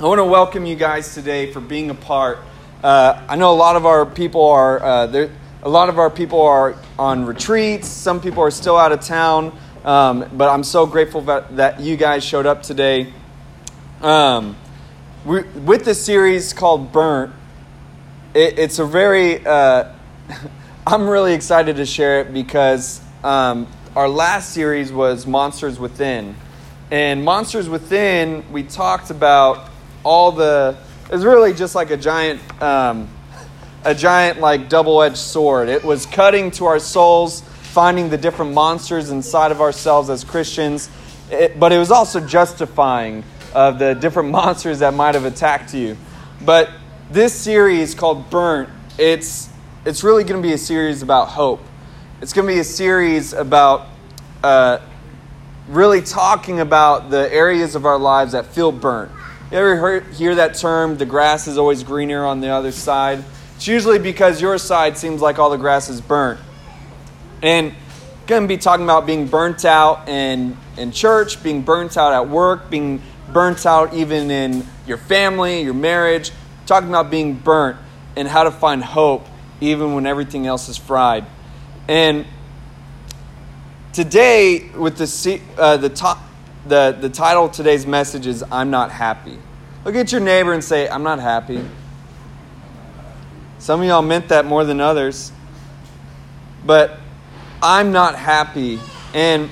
[0.00, 2.38] I want to welcome you guys today for being a part.
[2.82, 5.30] Uh, I know a lot of our people are uh, there.
[5.62, 7.88] A lot of our people are on retreats.
[7.88, 9.54] Some people are still out of town.
[9.84, 13.12] Um, but I'm so grateful that, that you guys showed up today.
[14.00, 14.56] Um,
[15.26, 17.34] we, with this series called Burnt,
[18.32, 19.46] it, it's a very.
[19.46, 19.92] Uh,
[20.86, 26.36] I'm really excited to share it because um, our last series was Monsters Within.
[26.90, 29.69] And Monsters Within, we talked about
[30.04, 30.76] all the
[31.10, 33.08] it's really just like a giant um,
[33.84, 35.68] a giant like double-edged sword.
[35.68, 40.90] It was cutting to our souls finding the different monsters inside of ourselves as christians.
[41.30, 43.24] It, but it was also justifying
[43.54, 45.96] of the different monsters that might have attacked you.
[46.44, 46.70] But
[47.10, 49.48] this series called burnt it's
[49.84, 51.60] it's really going to be a series about hope.
[52.20, 53.86] It's going to be a series about
[54.44, 54.78] uh,
[55.68, 59.10] really talking about the areas of our lives that feel burnt
[59.50, 63.24] you ever heard, hear that term, the grass is always greener on the other side?
[63.56, 66.40] It's usually because your side seems like all the grass is burnt.
[67.42, 67.74] And
[68.28, 72.28] going to be talking about being burnt out in, in church, being burnt out at
[72.28, 73.02] work, being
[73.32, 76.30] burnt out even in your family, your marriage,
[76.66, 77.76] talking about being burnt
[78.16, 79.26] and how to find hope
[79.60, 81.26] even when everything else is fried.
[81.88, 82.24] And
[83.92, 86.22] today, with the, uh, the top,
[86.66, 89.38] the, the title of today's message is I'm Not Happy.
[89.84, 91.64] Look at your neighbor and say, I'm not happy.
[93.58, 95.32] Some of y'all meant that more than others.
[96.64, 96.98] But
[97.62, 98.78] I'm not happy.
[99.14, 99.48] And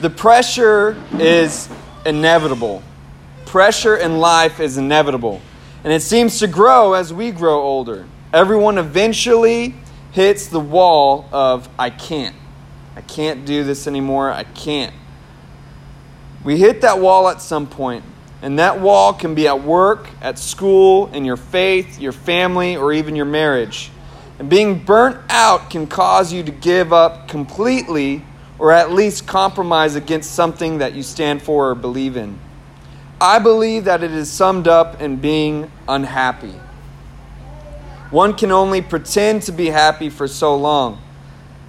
[0.00, 1.68] the pressure is
[2.04, 2.82] inevitable.
[3.44, 5.40] Pressure in life is inevitable.
[5.84, 8.06] And it seems to grow as we grow older.
[8.32, 9.74] Everyone eventually
[10.12, 12.34] hits the wall of, I can't.
[12.96, 14.30] I can't do this anymore.
[14.30, 14.94] I can't.
[16.44, 18.04] We hit that wall at some point,
[18.42, 22.92] and that wall can be at work, at school, in your faith, your family, or
[22.92, 23.90] even your marriage.
[24.38, 28.22] And being burnt out can cause you to give up completely
[28.58, 32.38] or at least compromise against something that you stand for or believe in.
[33.20, 36.54] I believe that it is summed up in being unhappy.
[38.10, 41.02] One can only pretend to be happy for so long.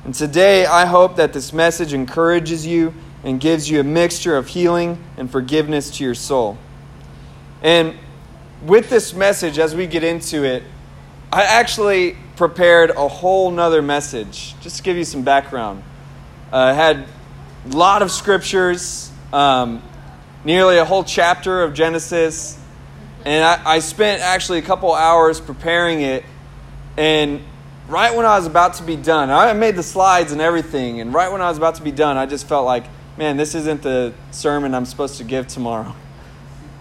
[0.03, 2.93] And today, I hope that this message encourages you
[3.27, 6.57] and gives you a mixture of healing and forgiveness to your soul.
[7.61, 7.93] And
[8.65, 10.63] with this message, as we get into it,
[11.29, 15.83] I actually prepared a whole nother message just to give you some background.
[16.53, 17.05] Uh, I had
[17.65, 19.83] a lot of scriptures, um,
[20.45, 22.57] nearly a whole chapter of Genesis,
[23.25, 26.23] and I, I spent actually a couple hours preparing it.
[26.95, 27.41] And
[27.89, 31.13] right when I was about to be done, I made the slides and everything, and
[31.13, 32.85] right when I was about to be done, I just felt like,
[33.17, 35.95] man, this isn't the sermon I'm supposed to give tomorrow.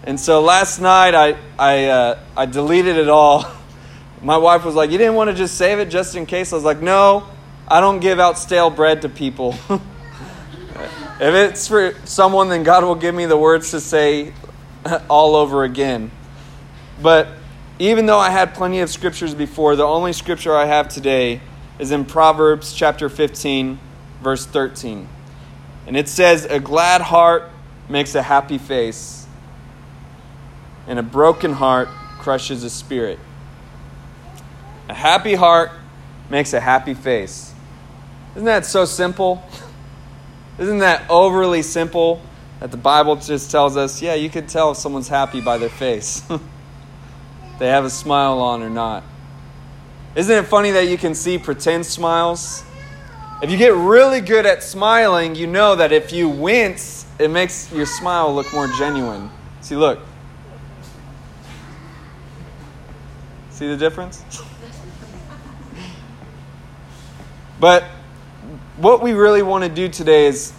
[0.03, 3.45] And so last night I, I, uh, I deleted it all.
[4.21, 6.53] My wife was like, You didn't want to just save it just in case?
[6.53, 7.27] I was like, No,
[7.67, 9.55] I don't give out stale bread to people.
[9.69, 14.33] if it's for someone, then God will give me the words to say
[15.09, 16.11] all over again.
[17.01, 17.27] But
[17.79, 21.41] even though I had plenty of scriptures before, the only scripture I have today
[21.77, 23.79] is in Proverbs chapter 15,
[24.23, 25.07] verse 13.
[25.87, 27.49] And it says, A glad heart
[27.89, 29.25] makes a happy face,
[30.85, 31.87] and a broken heart
[32.19, 33.19] crushes a spirit.
[34.89, 35.71] A happy heart
[36.29, 37.53] makes a happy face.
[38.35, 39.41] Isn't that so simple?
[40.59, 42.21] Isn't that overly simple
[42.59, 45.69] that the Bible just tells us, yeah, you can tell if someone's happy by their
[45.69, 46.21] face?
[47.59, 49.03] they have a smile on or not.
[50.15, 52.63] Isn't it funny that you can see pretend smiles?
[53.39, 57.71] If you get really good at smiling, you know that if you wince, it makes
[57.71, 59.29] your smile look more genuine.
[59.61, 59.99] See, look.
[63.51, 64.23] See the difference?
[67.59, 67.83] but
[68.77, 70.51] what we really want to do today is,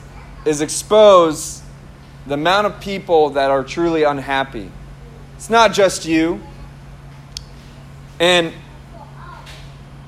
[0.44, 1.62] is expose
[2.28, 4.70] the amount of people that are truly unhappy.
[5.34, 6.40] It's not just you.
[8.20, 8.52] And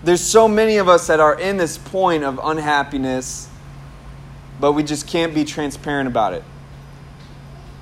[0.02, 3.48] there's so many of us that are in this point of unhappiness,
[4.58, 6.42] but we just can't be transparent about it.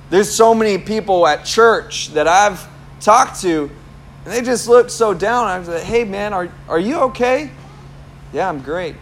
[0.09, 2.67] There's so many people at church that I've
[2.99, 3.69] talked to,
[4.25, 5.47] and they just look so down.
[5.47, 7.51] I was like, hey, man, are, are you okay?
[8.33, 8.95] Yeah, I'm great.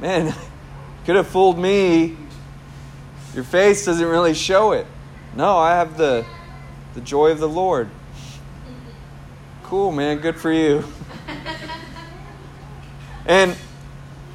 [0.00, 0.34] Man,
[1.04, 2.16] could have fooled me.
[3.34, 4.86] Your face doesn't really show it.
[5.36, 6.24] No, I have the,
[6.94, 7.90] the joy of the Lord.
[9.64, 10.18] Cool, man.
[10.18, 10.84] Good for you.
[13.26, 13.56] And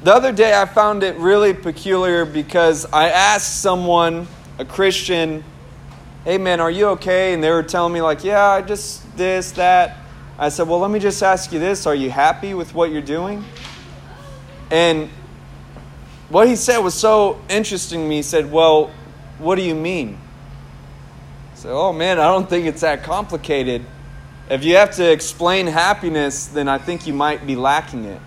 [0.02, 4.26] the other day I found it really peculiar because I asked someone,
[4.58, 5.44] a Christian,
[6.24, 7.32] hey man, are you okay?
[7.32, 9.96] And they were telling me, like, yeah, I just this, that.
[10.38, 13.02] I said, well, let me just ask you this Are you happy with what you're
[13.02, 13.44] doing?
[14.70, 15.10] And
[16.28, 18.16] what he said was so interesting to me.
[18.16, 18.90] He said, well,
[19.38, 20.18] what do you mean?
[21.52, 23.84] I said, oh man, I don't think it's that complicated.
[24.48, 28.20] If you have to explain happiness, then I think you might be lacking it.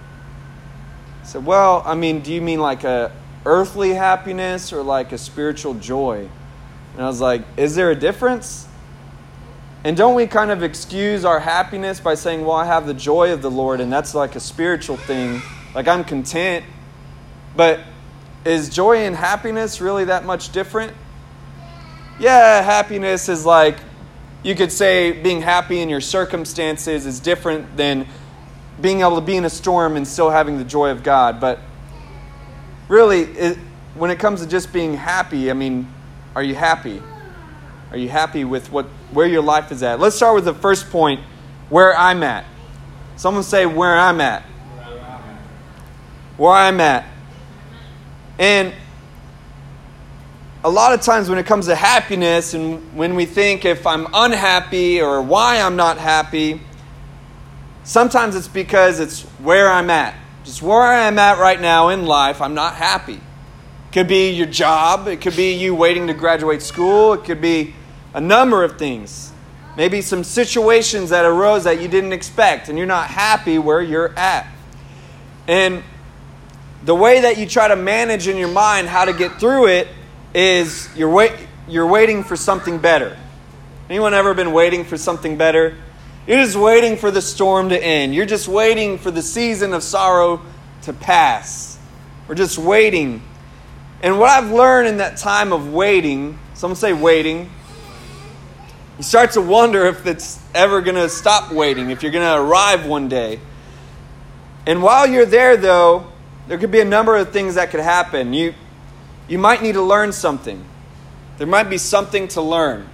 [1.24, 3.10] I said, well, I mean, do you mean like a
[3.46, 6.28] earthly happiness or like a spiritual joy?
[6.94, 8.68] And I was like, is there a difference?
[9.86, 13.32] And don't we kind of excuse our happiness by saying, well, I have the joy
[13.32, 15.42] of the Lord, and that's like a spiritual thing.
[15.74, 16.66] Like I'm content.
[17.56, 17.80] But
[18.44, 20.92] is joy and happiness really that much different?
[22.20, 23.78] Yeah, happiness is like,
[24.44, 28.08] you could say being happy in your circumstances is different than
[28.82, 31.40] being able to be in a storm and still having the joy of God.
[31.40, 31.60] But
[32.88, 33.58] really, it,
[33.96, 35.88] when it comes to just being happy, I mean,
[36.36, 37.02] are you happy?
[37.92, 40.00] Are you happy with what where your life is at?
[40.00, 41.22] Let's start with the first point,
[41.70, 42.46] where I'm at.
[43.16, 44.44] Someone say where I'm at.
[46.38, 47.06] Where I'm at.
[48.40, 48.74] And
[50.64, 54.08] a lot of times when it comes to happiness and when we think if I'm
[54.14, 56.62] unhappy or why I'm not happy,
[57.84, 60.16] sometimes it's because it's where I'm at.
[60.44, 63.22] Just where I am at right now in life, I'm not happy It
[63.94, 67.74] could be your job, it could be you waiting to graduate school, it could be
[68.14, 69.32] a number of things.
[69.78, 74.14] Maybe some situations that arose that you didn't expect and you're not happy where you're
[74.18, 74.48] at.
[75.48, 75.84] And
[76.84, 79.88] the way that you try to manage in your mind how to get through it
[80.34, 81.32] is you're, wait,
[81.68, 83.18] you're waiting for something better.
[83.90, 85.76] Anyone ever been waiting for something better?
[86.28, 88.16] You're just waiting for the storm to end.
[88.16, 90.42] You're just waiting for the season of sorrow
[90.84, 91.78] to pass.
[92.28, 93.22] We're just waiting
[94.04, 97.50] and what I've learned in that time of waiting, someone say waiting,
[98.98, 102.36] you start to wonder if it's ever going to stop waiting, if you're going to
[102.36, 103.40] arrive one day.
[104.68, 106.12] And while you're there, though,
[106.50, 108.34] there could be a number of things that could happen.
[108.34, 108.54] You,
[109.30, 110.66] you might need to learn something.
[111.38, 112.90] There might be something to learn.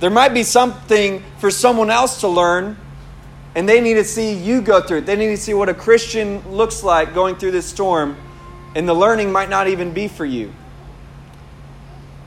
[0.00, 2.76] There might be something for someone else to learn,
[3.54, 5.06] and they need to see you go through it.
[5.06, 8.16] They need to see what a Christian looks like going through this storm
[8.74, 10.52] and the learning might not even be for you.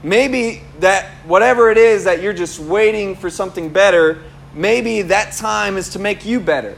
[0.03, 4.21] Maybe that whatever it is that you're just waiting for something better,
[4.53, 6.77] maybe that time is to make you better.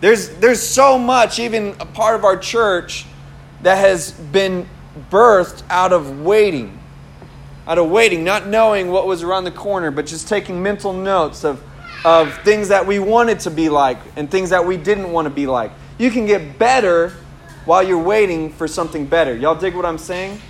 [0.00, 3.06] There's, there's so much, even a part of our church,
[3.62, 4.68] that has been
[5.10, 6.77] birthed out of waiting.
[7.68, 11.44] Out of waiting, not knowing what was around the corner, but just taking mental notes
[11.44, 11.62] of,
[12.04, 15.30] of things that we wanted to be like and things that we didn't want to
[15.30, 15.70] be like.
[15.98, 17.12] You can get better
[17.66, 19.36] while you're waiting for something better.
[19.36, 20.40] Y'all dig what I'm saying?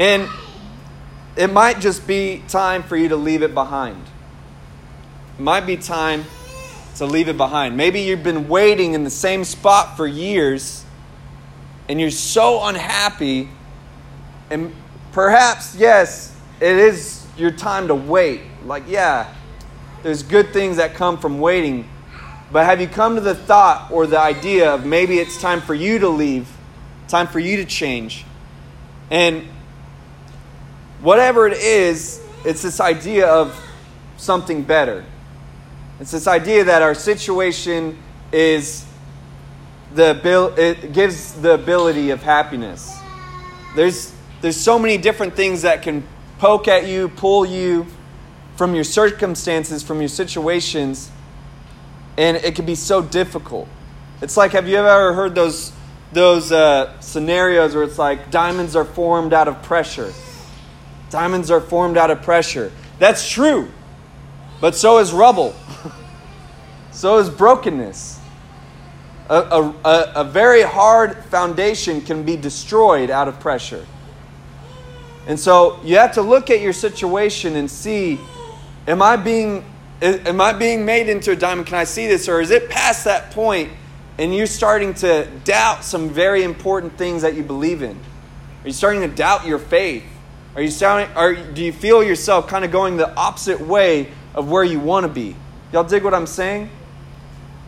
[0.00, 0.28] And
[1.36, 4.02] it might just be time for you to leave it behind.
[5.38, 6.24] It might be time
[6.96, 7.76] to leave it behind.
[7.76, 10.84] Maybe you've been waiting in the same spot for years
[11.88, 13.48] and you're so unhappy.
[14.50, 14.74] And
[15.12, 18.42] perhaps, yes, it is your time to wait.
[18.66, 19.32] Like, yeah,
[20.02, 21.88] there's good things that come from waiting.
[22.52, 25.74] But have you come to the thought or the idea of maybe it's time for
[25.74, 26.48] you to leave,
[27.06, 28.24] time for you to change?
[29.08, 29.44] And
[31.00, 33.56] whatever it is, it's this idea of
[34.16, 35.04] something better.
[36.00, 37.98] It's this idea that our situation
[38.32, 38.84] is
[39.94, 42.96] the it gives the ability of happiness.
[43.76, 46.02] There's there's so many different things that can
[46.38, 47.86] poke at you, pull you
[48.56, 51.10] from your circumstances, from your situations
[52.20, 53.66] and it can be so difficult.
[54.20, 55.72] It's like, have you ever heard those
[56.12, 60.12] those uh, scenarios where it's like diamonds are formed out of pressure?
[61.08, 62.72] Diamonds are formed out of pressure.
[62.98, 63.70] That's true,
[64.60, 65.54] but so is rubble.
[66.90, 68.20] so is brokenness.
[69.30, 73.86] A, a, a, a very hard foundation can be destroyed out of pressure.
[75.30, 78.18] And so you have to look at your situation and see
[78.88, 79.64] am I being
[80.02, 81.68] Am I being made into a diamond?
[81.68, 82.26] Can I see this?
[82.26, 83.70] Or is it past that point
[84.18, 87.96] and you're starting to doubt some very important things that you believe in?
[88.64, 90.02] Are you starting to doubt your faith?
[90.56, 94.50] Are you starting, or do you feel yourself kind of going the opposite way of
[94.50, 95.36] where you want to be?
[95.70, 96.70] Y'all dig what I'm saying?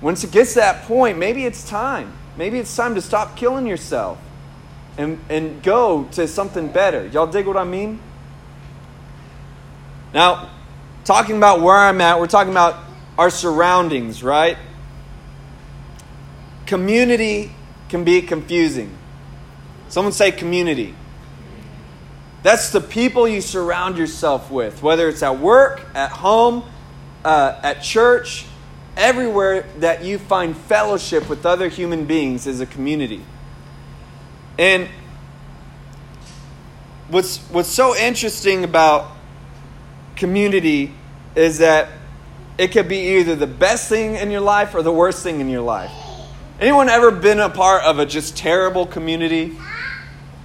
[0.01, 2.13] Once it gets to that point, maybe it's time.
[2.37, 4.19] Maybe it's time to stop killing yourself
[4.99, 7.07] and, and go to something better.
[7.07, 8.01] Y'all dig what I mean?
[10.13, 10.51] Now,
[11.05, 12.77] talking about where I'm at, we're talking about
[13.19, 14.57] our surroundings, right?
[16.67, 17.53] Community
[17.89, 18.97] can be confusing.
[19.89, 20.95] Someone say community.
[22.43, 26.65] That's the people you surround yourself with, whether it's at work, at home,
[27.25, 28.47] uh, at church,
[28.97, 33.25] everywhere that you find fellowship with other human beings is a community.
[34.59, 34.89] And
[37.09, 39.11] what's, what's so interesting about
[40.17, 40.93] community
[41.35, 41.89] is that
[42.59, 45.49] it could be either the best thing in your life or the worst thing in
[45.49, 45.91] your life.
[46.61, 49.57] Anyone ever been a part of a just terrible community?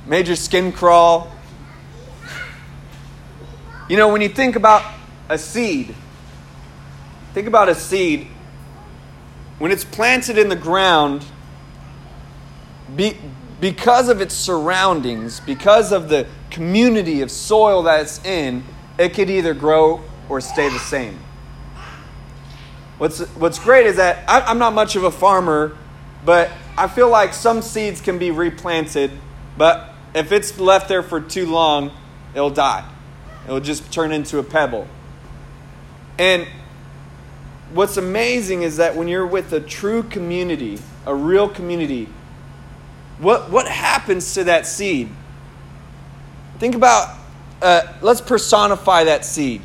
[0.08, 1.32] Made your skin crawl?
[3.90, 4.84] You know, when you think about
[5.30, 5.94] a seed,
[7.34, 8.28] think about a seed.
[9.60, 11.26] When it's planted in the ground,
[12.96, 13.18] be,
[13.60, 18.64] because of its surroundings, because of the community of soil that it's in,
[18.98, 21.20] it could either grow or stay the same.
[22.98, 25.78] What's, what's great is that I, I'm not much of a farmer,
[26.26, 29.12] but I feel like some seeds can be replanted,
[29.58, 31.92] but if it's left there for too long,
[32.34, 32.88] it'll die.
[33.46, 34.88] It'll just turn into a pebble.
[36.18, 36.48] And
[37.74, 42.08] what's amazing is that when you're with a true community, a real community,
[43.20, 45.10] what, what happens to that seed?
[46.60, 47.16] Think about,
[47.62, 49.62] uh, let's personify that seed.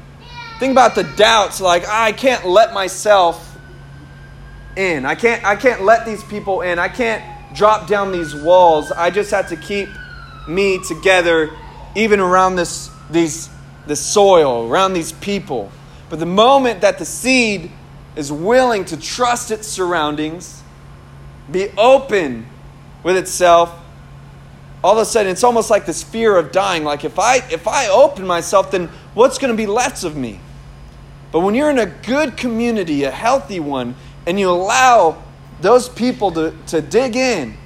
[0.59, 3.59] Think about the doubts like, I can't let myself
[4.76, 5.04] in.
[5.04, 6.78] I can't, I can't let these people in.
[6.78, 7.23] I can't
[7.54, 8.90] drop down these walls.
[8.92, 9.88] I just have to keep
[10.49, 11.50] me together,
[11.94, 13.50] even around this, these,
[13.87, 15.71] the soil, around these people.
[16.09, 17.71] But the moment that the seed
[18.16, 20.62] is willing to trust its surroundings,
[21.50, 22.47] be open
[23.02, 23.78] with itself,
[24.82, 26.85] all of a sudden it's almost like this fear of dying.
[26.85, 30.40] Like if i if i open myself then what's going to be left of me?
[31.30, 33.94] But when you're in a good community a healthy one
[34.26, 35.23] and you allow
[35.61, 37.56] those people to, to dig in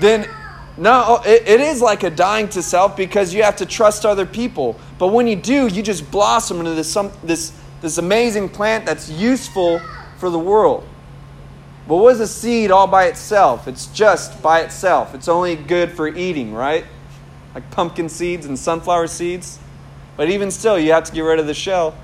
[0.00, 0.28] then
[0.76, 4.26] no it, it is like a dying to self because you have to trust other
[4.26, 4.78] people.
[4.98, 9.10] But when you do you just blossom into this, some, this, this amazing plant that's
[9.10, 9.80] useful
[10.16, 10.86] for the world
[11.88, 13.66] but what is a seed all by itself?
[13.66, 15.14] It's just by itself.
[15.14, 16.84] It's only good for eating, right?
[17.54, 19.58] Like pumpkin seeds and sunflower seeds.
[20.18, 21.96] But even still, you have to get rid of the shell.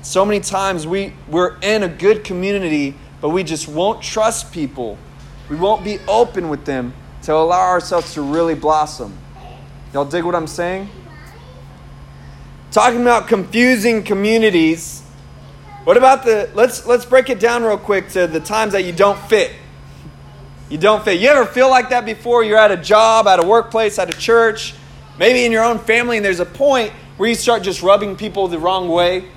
[0.00, 4.96] So many times we, we're in a good community, but we just won't trust people.
[5.50, 9.12] We won't be open with them to allow ourselves to really blossom.
[9.92, 10.88] Y'all dig what I'm saying?
[12.70, 15.02] Talking about confusing communities
[15.88, 18.92] what about the let's let's break it down real quick to the times that you
[18.92, 19.52] don't fit.
[20.68, 21.18] You don't fit.
[21.18, 22.44] You ever feel like that before?
[22.44, 24.74] You're at a job, at a workplace, at a church,
[25.18, 28.48] maybe in your own family, and there's a point where you start just rubbing people
[28.48, 29.30] the wrong way.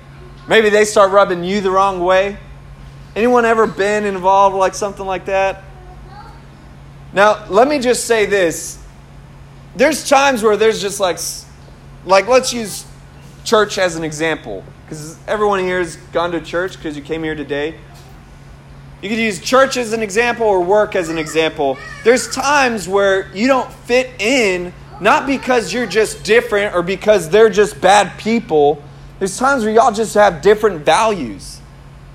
[0.46, 2.36] Maybe they start rubbing you the wrong way.
[3.16, 5.64] Anyone ever been involved like something like that?
[7.14, 8.78] Now, let me just say this.
[9.74, 11.18] There's times where there's just like
[12.04, 12.84] like let's use
[13.42, 17.34] church as an example because everyone here has gone to church because you came here
[17.34, 17.74] today.
[19.00, 21.78] You could use church as an example or work as an example.
[22.04, 27.48] There's times where you don't fit in, not because you're just different or because they're
[27.48, 28.84] just bad people.
[29.18, 31.62] There's times where y'all just have different values.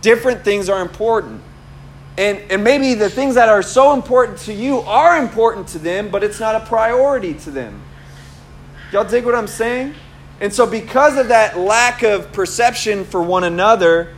[0.01, 1.41] Different things are important.
[2.15, 6.09] And, and maybe the things that are so important to you are important to them,
[6.09, 7.81] but it's not a priority to them.
[8.91, 9.95] Y'all dig what I'm saying?
[10.39, 14.13] And so, because of that lack of perception for one another,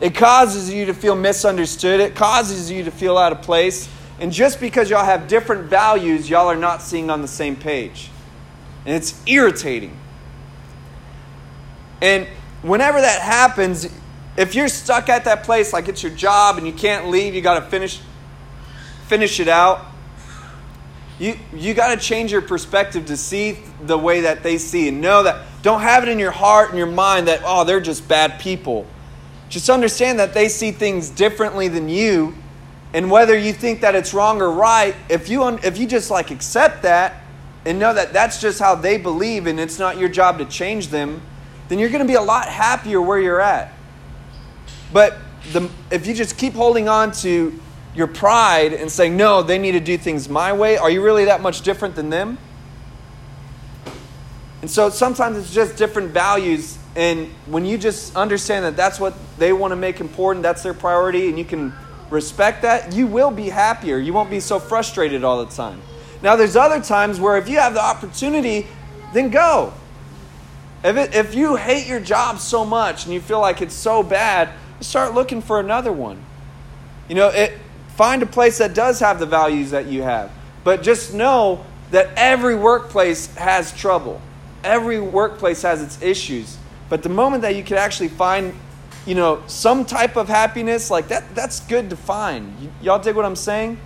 [0.00, 2.00] it causes you to feel misunderstood.
[2.00, 3.88] It causes you to feel out of place.
[4.20, 8.10] And just because y'all have different values, y'all are not seeing on the same page.
[8.86, 9.96] And it's irritating.
[12.00, 12.26] And
[12.62, 13.88] whenever that happens,
[14.36, 17.40] if you're stuck at that place, like it's your job and you can't leave, you
[17.40, 18.00] got to finish
[19.06, 19.86] finish it out.
[21.18, 25.00] You you got to change your perspective to see the way that they see and
[25.00, 28.06] know that don't have it in your heart and your mind that, oh, they're just
[28.06, 28.86] bad people.
[29.48, 32.34] Just understand that they see things differently than you.
[32.92, 36.30] And whether you think that it's wrong or right, if you, if you just like
[36.30, 37.22] accept that
[37.64, 40.88] and know that that's just how they believe and it's not your job to change
[40.88, 41.22] them,
[41.68, 43.72] then you're going to be a lot happier where you're at.
[44.92, 45.16] But
[45.54, 47.58] the, if you just keep holding on to
[47.94, 51.24] your pride and saying, no, they need to do things my way, are you really
[51.24, 52.36] that much different than them?
[54.64, 56.78] And so sometimes it's just different values.
[56.96, 60.72] And when you just understand that that's what they want to make important, that's their
[60.72, 61.74] priority, and you can
[62.08, 63.98] respect that, you will be happier.
[63.98, 65.82] You won't be so frustrated all the time.
[66.22, 68.66] Now, there's other times where if you have the opportunity,
[69.12, 69.74] then go.
[70.82, 74.02] If, it, if you hate your job so much and you feel like it's so
[74.02, 74.48] bad,
[74.80, 76.24] start looking for another one.
[77.10, 77.52] You know, it,
[77.96, 80.32] find a place that does have the values that you have.
[80.64, 84.22] But just know that every workplace has trouble.
[84.64, 86.56] Every workplace has its issues.
[86.88, 88.54] But the moment that you can actually find,
[89.06, 92.54] you know, some type of happiness, like that, that's good to find.
[92.60, 93.78] Y- y'all dig what I'm saying?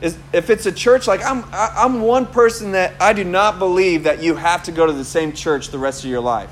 [0.00, 3.58] Is, if it's a church, like I'm, I, I'm one person that I do not
[3.58, 6.50] believe that you have to go to the same church the rest of your life.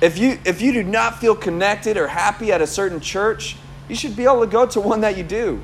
[0.00, 3.56] If you, if you do not feel connected or happy at a certain church,
[3.88, 5.62] you should be able to go to one that you do.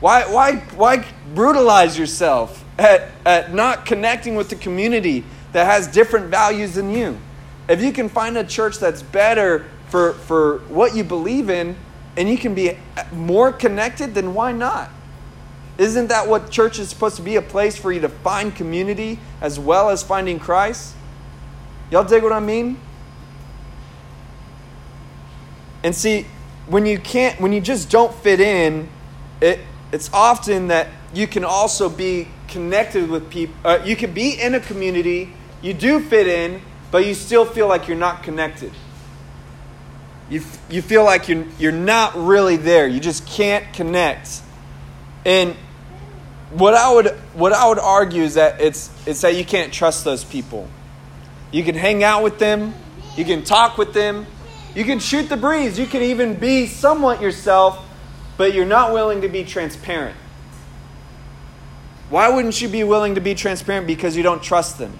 [0.00, 1.04] Why, why, why
[1.34, 5.24] brutalize yourself at, at not connecting with the community
[5.58, 7.18] that has different values than you?
[7.68, 11.74] If you can find a church that's better for, for what you believe in
[12.16, 12.78] and you can be
[13.10, 14.88] more connected, then why not?
[15.76, 17.34] Isn't that what church is supposed to be?
[17.34, 20.94] A place for you to find community as well as finding Christ?
[21.90, 22.78] Y'all dig what I mean?
[25.82, 26.24] And see,
[26.68, 28.88] when you can't, when you just don't fit in,
[29.40, 29.58] it,
[29.90, 33.56] it's often that you can also be connected with people.
[33.64, 37.68] Uh, you can be in a community, you do fit in, but you still feel
[37.68, 38.72] like you're not connected.
[40.30, 42.86] You, you feel like you're, you're not really there.
[42.86, 44.42] You just can't connect.
[45.24, 45.56] And
[46.50, 50.04] what I would what I would argue is that it's it's that you can't trust
[50.04, 50.68] those people.
[51.50, 52.74] You can hang out with them,
[53.16, 54.26] you can talk with them,
[54.74, 57.84] you can shoot the breeze, you can even be somewhat yourself,
[58.36, 60.16] but you're not willing to be transparent.
[62.10, 63.86] Why wouldn't you be willing to be transparent?
[63.86, 64.92] Because you don't trust them.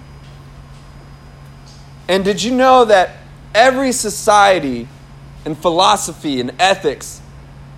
[2.09, 3.11] And did you know that
[3.53, 4.87] every society
[5.45, 7.21] and philosophy and ethics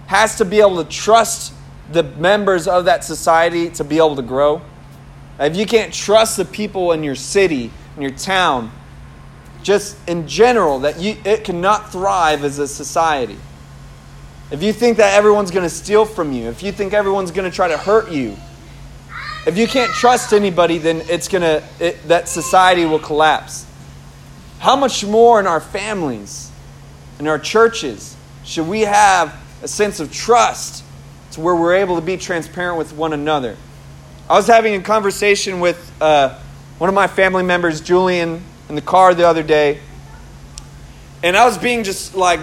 [0.08, 1.54] has to be able to trust
[1.92, 4.62] the members of that society to be able to grow?
[5.38, 8.72] If you can't trust the people in your city, in your town,
[9.64, 13.38] just in general, that you, it cannot thrive as a society.
[14.50, 17.50] If you think that everyone's going to steal from you, if you think everyone's going
[17.50, 18.38] to try to hurt you,
[19.46, 23.66] if you can't trust anybody, then it's going to, that society will collapse.
[24.62, 26.52] How much more in our families,
[27.18, 30.84] in our churches, should we have a sense of trust
[31.32, 33.58] to where we're able to be transparent with one another?
[34.30, 36.38] I was having a conversation with uh,
[36.78, 39.80] one of my family members, Julian, in the car the other day,
[41.24, 42.40] and I was being just like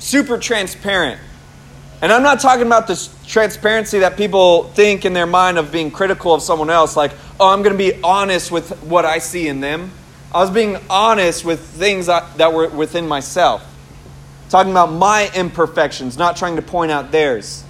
[0.00, 1.18] super transparent.
[2.02, 5.90] And I'm not talking about this transparency that people think in their mind of being
[5.90, 9.48] critical of someone else, like, oh, I'm going to be honest with what I see
[9.48, 9.92] in them.
[10.34, 13.64] I was being honest with things that were within myself.
[14.50, 17.64] Talking about my imperfections, not trying to point out theirs.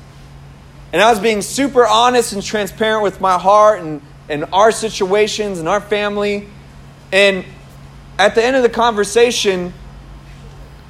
[0.92, 5.58] And I was being super honest and transparent with my heart and, and our situations
[5.58, 6.48] and our family.
[7.12, 7.44] And
[8.18, 9.72] at the end of the conversation,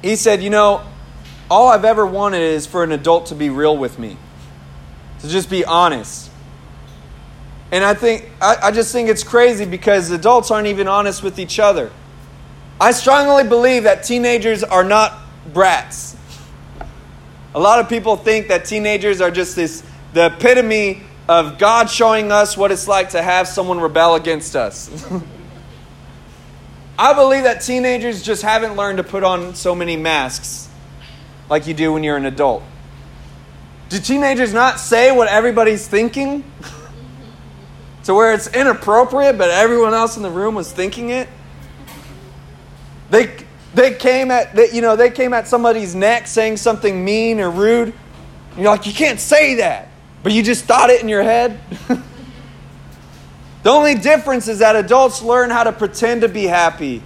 [0.01, 0.83] he said, You know,
[1.51, 4.17] all I've ever wanted is for an adult to be real with me,
[5.19, 6.28] to just be honest.
[7.71, 11.39] And I think I, I just think it's crazy because adults aren't even honest with
[11.39, 11.91] each other.
[12.81, 15.19] I strongly believe that teenagers are not
[15.53, 16.15] brats.
[17.53, 22.31] A lot of people think that teenagers are just this the epitome of God showing
[22.31, 24.89] us what it's like to have someone rebel against us.
[26.97, 30.67] I believe that teenagers just haven't learned to put on so many masks
[31.49, 32.63] like you do when you're an adult.
[33.89, 36.43] Do teenagers not say what everybody's thinking?
[38.03, 41.27] to where it's inappropriate, but everyone else in the room was thinking it?
[43.09, 43.35] They,
[43.73, 47.49] they came at they, you know they came at somebody's neck saying something mean or
[47.49, 47.93] rude.
[48.51, 49.89] And you're like, you can't say that,
[50.23, 51.59] but you just thought it in your head.
[53.63, 57.01] the only difference is that adults learn how to pretend to be happy.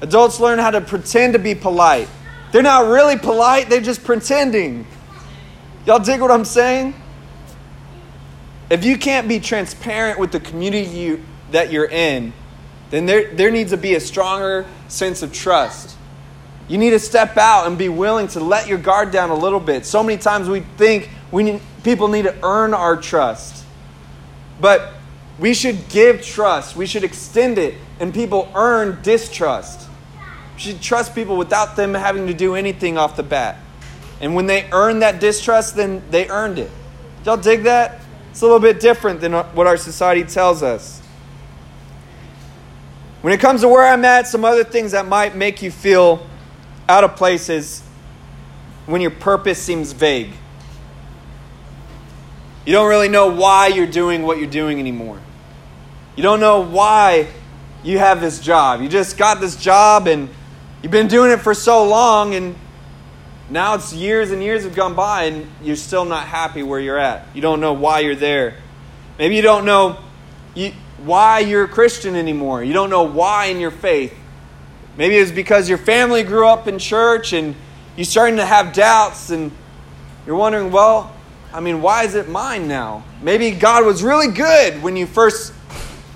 [0.00, 2.08] Adults learn how to pretend to be polite.
[2.52, 4.86] They're not really polite, they're just pretending.
[5.86, 6.94] Y'all dig what I'm saying?
[8.68, 12.32] If you can't be transparent with the community you, that you're in,
[12.90, 15.96] then there, there needs to be a stronger sense of trust.
[16.68, 19.60] You need to step out and be willing to let your guard down a little
[19.60, 19.86] bit.
[19.86, 23.64] So many times we think we need, people need to earn our trust.
[24.60, 24.94] But
[25.38, 29.88] we should give trust, we should extend it, and people earn distrust.
[30.54, 33.58] We should trust people without them having to do anything off the bat.
[34.20, 36.70] And when they earn that distrust, then they earned it.
[37.24, 38.00] Y'all dig that?
[38.36, 41.00] It's a little bit different than what our society tells us.
[43.22, 46.26] When it comes to where I'm at, some other things that might make you feel
[46.86, 47.80] out of place is
[48.84, 50.32] when your purpose seems vague.
[52.66, 55.18] You don't really know why you're doing what you're doing anymore.
[56.14, 57.28] You don't know why
[57.82, 58.82] you have this job.
[58.82, 60.28] You just got this job and
[60.82, 62.54] you've been doing it for so long, and
[63.48, 66.98] now it's years and years have gone by and you're still not happy where you're
[66.98, 67.26] at.
[67.34, 68.56] You don't know why you're there.
[69.18, 69.98] Maybe you don't know
[70.54, 72.64] you why you're a Christian anymore.
[72.64, 74.14] You don't know why in your faith.
[74.96, 77.54] Maybe it's because your family grew up in church and
[77.96, 79.52] you're starting to have doubts and
[80.26, 81.14] you're wondering, well,
[81.52, 83.04] I mean, why is it mine now?
[83.22, 85.52] Maybe God was really good when you first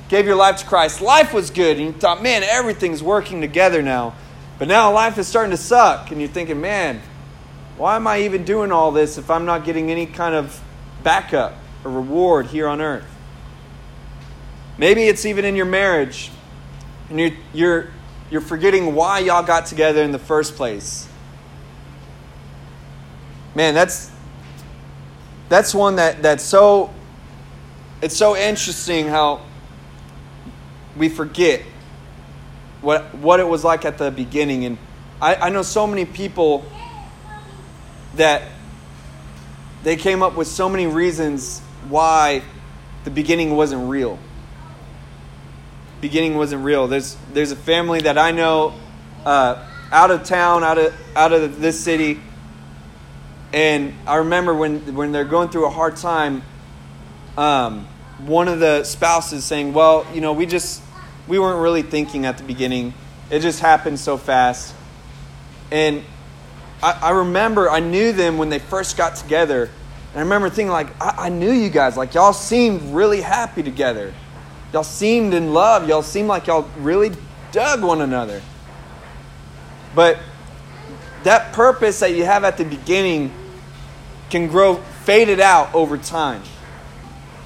[0.09, 1.01] gave your life to Christ.
[1.01, 4.15] Life was good and you thought, man, everything's working together now.
[4.59, 7.01] But now life is starting to suck and you're thinking, man,
[7.81, 10.63] why am I even doing all this if I'm not getting any kind of
[11.03, 13.07] backup or reward here on earth?
[14.77, 16.31] Maybe it's even in your marriage
[17.09, 17.91] and you're, you're,
[18.31, 21.09] you're forgetting why y'all got together in the first place.
[23.55, 24.11] Man, that's
[25.49, 26.93] that's one that, that's so
[28.03, 29.41] it's so interesting how
[30.99, 31.63] we forget
[32.83, 34.67] what what it was like at the beginning.
[34.67, 34.79] And
[35.21, 36.65] I, I know so many people
[38.15, 38.43] that
[39.83, 42.43] they came up with so many reasons why
[43.05, 44.19] the beginning wasn't real.
[46.01, 46.87] Beginning wasn't real.
[46.87, 48.75] There's there's a family that I know
[49.25, 52.21] uh, out of town, out of out of this city,
[53.53, 56.43] and I remember when when they're going through a hard time.
[57.37, 57.87] Um,
[58.19, 60.83] one of the spouses saying, "Well, you know, we just
[61.27, 62.95] we weren't really thinking at the beginning.
[63.31, 64.75] It just happened so fast."
[65.71, 66.03] And
[66.83, 69.71] I, I remember I knew them when they first got together.
[70.13, 71.97] And I remember thinking, like, I, I knew you guys.
[71.97, 74.15] Like, y'all seemed really happy together.
[74.73, 75.89] Y'all seemed in love.
[75.89, 77.13] Y'all seemed like y'all really
[77.53, 78.41] dug one another.
[79.95, 80.19] But
[81.25, 83.33] that purpose that you have at the beginning
[84.31, 86.43] can grow faded out over time.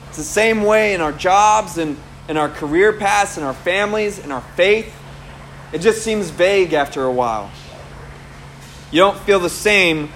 [0.09, 1.97] It's the same way in our jobs and
[2.29, 4.95] in our career paths, in our families, in our faith.
[5.73, 7.51] It just seems vague after a while.
[8.95, 10.09] You don't feel the same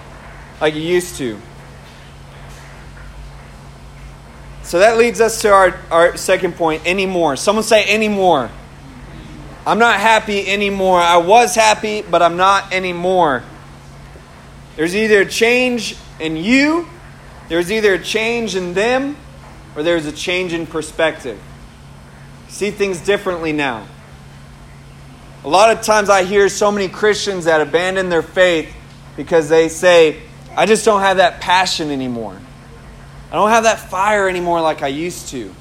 [0.60, 1.36] like you used to.
[4.62, 7.34] So that leads us to our, our second point anymore.
[7.34, 8.48] Someone say anymore.
[9.66, 11.00] I'm not happy anymore.
[11.00, 13.42] I was happy, but I'm not anymore.
[14.76, 16.88] There's either a change in you,
[17.48, 19.16] there's either a change in them,
[19.74, 21.40] or there's a change in perspective.
[22.46, 23.88] see things differently now.
[25.44, 28.74] A lot of times I hear so many Christians that abandon their faith
[29.16, 30.20] because they say,
[30.56, 32.38] I just don't have that passion anymore.
[33.30, 35.54] I don't have that fire anymore like I used to.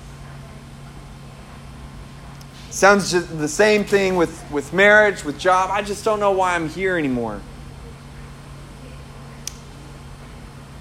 [2.72, 5.70] Sounds just the same thing with, with marriage, with job.
[5.72, 7.42] I just don't know why I'm here anymore.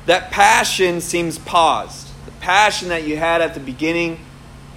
[0.07, 2.09] That passion seems paused.
[2.25, 4.21] The passion that you had at the beginning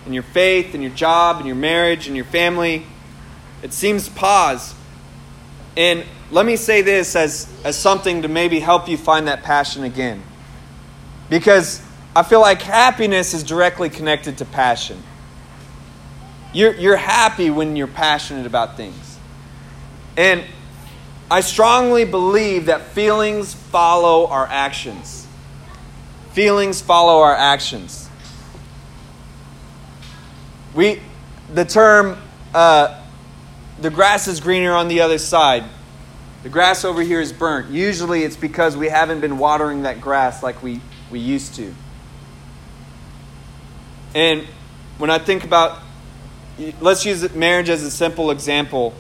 [0.06, 2.86] in your faith, in your job, in your marriage, in your family,
[3.62, 4.74] it seems pause.
[5.76, 9.84] And let me say this as, as something to maybe help you find that passion
[9.84, 10.22] again.
[11.30, 11.82] Because
[12.16, 15.02] I feel like happiness is directly connected to passion.
[16.54, 19.18] You're, you're happy when you're passionate about things.
[20.18, 20.44] And
[21.32, 25.28] I strongly believe that feelings follow our actions.
[26.32, 28.10] Feelings follow our actions.
[30.74, 31.02] We,
[31.54, 32.18] the term,
[32.54, 33.00] uh,
[33.82, 35.64] the grass is greener on the other side.
[36.44, 37.70] The grass over here is burnt.
[37.70, 41.74] Usually it's because we haven't been watering that grass like we, we used to.
[44.16, 44.48] And
[44.98, 45.80] when I think about,
[46.80, 48.94] let's use marriage as a simple example.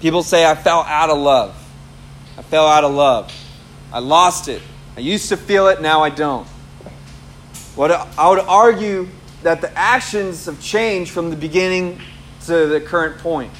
[0.00, 1.54] People say, I fell out of love.
[2.36, 3.32] I fell out of love.
[3.92, 4.62] I lost it.
[4.96, 6.46] I used to feel it, now I don't.
[7.74, 9.08] What I would argue
[9.42, 12.00] that the actions have changed from the beginning
[12.46, 13.52] to the current point.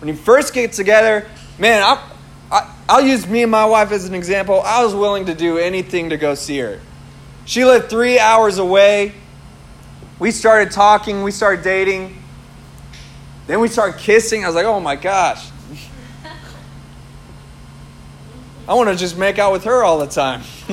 [0.00, 1.26] When you first get together,
[1.58, 2.10] man, I,
[2.50, 4.62] I, I'll use me and my wife as an example.
[4.62, 6.80] I was willing to do anything to go see her.
[7.44, 9.12] She lived three hours away.
[10.18, 12.16] We started talking, we started dating.
[13.46, 14.44] Then we started kissing.
[14.44, 15.48] I was like, oh my gosh.
[18.66, 20.42] I want to just make out with her all the time.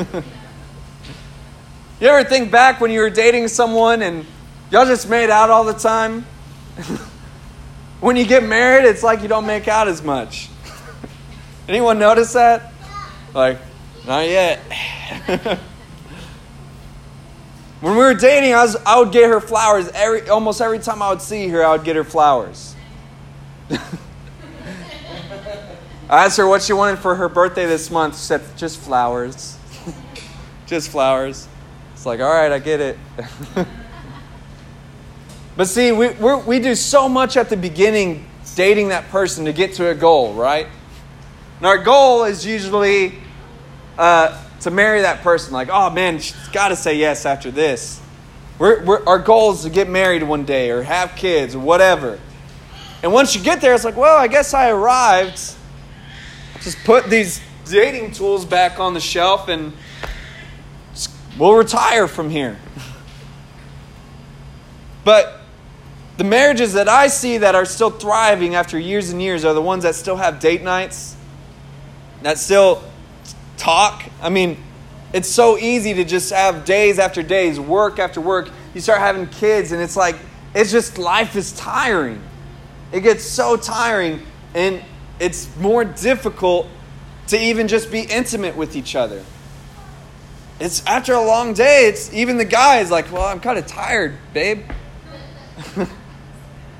[2.00, 4.26] you ever think back when you were dating someone and
[4.72, 6.26] y'all just made out all the time?
[8.00, 10.50] when you get married, it's like you don't make out as much.
[11.68, 12.74] Anyone notice that?
[13.34, 13.60] Like,
[14.06, 14.60] not yet.
[17.82, 21.02] when we were dating, I, was, I would get her flowers every almost every time
[21.02, 21.66] I would see her.
[21.66, 22.76] I would get her flowers.
[26.10, 28.16] I asked her what she wanted for her birthday this month.
[28.16, 29.58] She said, just flowers.
[30.66, 31.48] just flowers.
[31.94, 32.98] It's like, all right, I get it.
[35.58, 39.74] But see, we, we do so much at the beginning dating that person to get
[39.74, 40.68] to a goal, right?
[41.58, 43.16] And our goal is usually
[43.98, 45.54] uh, to marry that person.
[45.54, 48.00] Like, oh man, she's got to say yes after this.
[48.60, 52.20] We're, we're, our goal is to get married one day or have kids or whatever.
[53.04, 55.56] And once you get there, it's like, well, I guess I arrived.
[56.62, 59.74] Just put these dating tools back on the shelf and
[61.38, 62.58] we'll retire from here.
[65.04, 65.37] But
[66.18, 69.62] the marriages that I see that are still thriving after years and years are the
[69.62, 71.16] ones that still have date nights,
[72.24, 72.84] that still
[73.58, 74.04] talk.
[74.20, 74.58] I mean,
[75.14, 78.50] it's so easy to just have days after days, work after work.
[78.74, 80.16] You start having kids, and it's like,
[80.56, 82.22] it's just life is tiring.
[82.92, 84.22] It gets so tiring,
[84.56, 84.84] and
[85.20, 86.68] it's more difficult
[87.28, 89.24] to even just be intimate with each other.
[90.60, 93.68] It's after a long day, it's even the guy is like, Well, I'm kind of
[93.68, 94.64] tired, babe.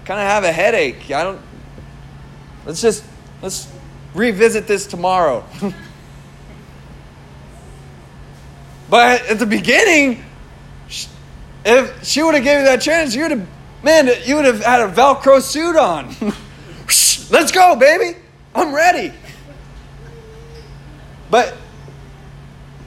[0.08, 1.12] kind of have a headache.
[1.12, 1.42] I don't
[2.66, 3.04] let's just
[3.42, 3.70] let's
[4.14, 5.44] revisit this tomorrow.
[8.90, 10.24] but at the beginning,
[11.66, 13.48] if she would have given you that chance, you would have
[13.84, 16.16] man, you would have had a Velcro suit on.
[17.30, 18.18] let's go, baby.
[18.56, 19.12] I'm ready.
[21.30, 21.54] But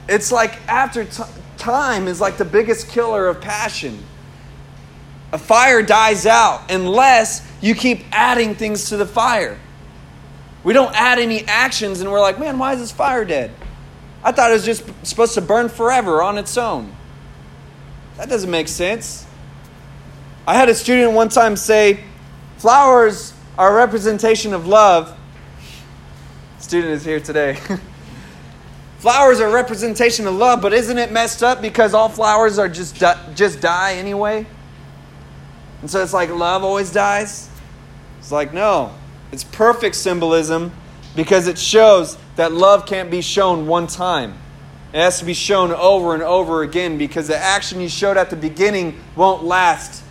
[0.09, 1.21] it's like after t-
[1.57, 4.03] time is like the biggest killer of passion.
[5.31, 9.59] A fire dies out unless you keep adding things to the fire.
[10.63, 13.51] We don't add any actions and we're like, man, why is this fire dead?
[14.23, 16.95] I thought it was just supposed to burn forever on its own.
[18.17, 19.25] That doesn't make sense.
[20.45, 22.03] I had a student one time say,
[22.57, 25.17] flowers are a representation of love.
[26.59, 27.57] Student is here today.
[28.99, 32.69] Flowers are a representation of love, but isn't it messed up because all flowers are
[32.69, 33.01] just
[33.33, 34.45] just die anyway?
[35.81, 37.49] And so it's like love always dies.
[38.19, 38.93] It's like no,
[39.31, 40.71] it's perfect symbolism
[41.15, 44.35] because it shows that love can't be shown one time.
[44.93, 48.29] It has to be shown over and over again because the action you showed at
[48.29, 50.03] the beginning won't last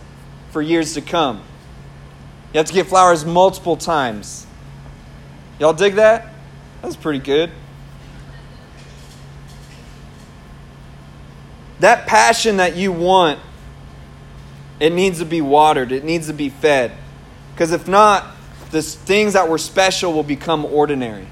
[0.49, 1.41] for years to come.
[2.53, 4.45] You have to get flowers multiple times.
[5.59, 6.33] Y'all dig that?
[6.81, 7.51] That's pretty good.
[11.79, 13.39] That passion that you want,
[14.81, 16.91] it needs to be watered, it needs to be fed.
[17.53, 18.25] Because if not,
[18.71, 21.27] the things that were special will become ordinary.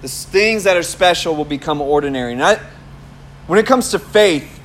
[0.00, 2.32] The things that are special will become ordinary.
[2.32, 2.58] And I,
[3.46, 4.58] when it comes to faith,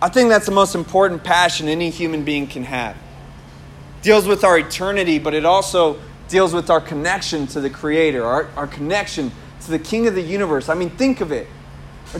[0.00, 2.96] I think that's the most important passion any human being can have.
[4.02, 8.48] Deals with our eternity, but it also deals with our connection to the Creator, our,
[8.56, 10.68] our connection to the King of the universe.
[10.68, 11.46] I mean, think of it.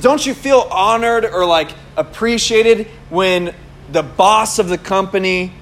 [0.00, 3.54] Don't you feel honored or like appreciated when
[3.90, 5.52] the boss of the company,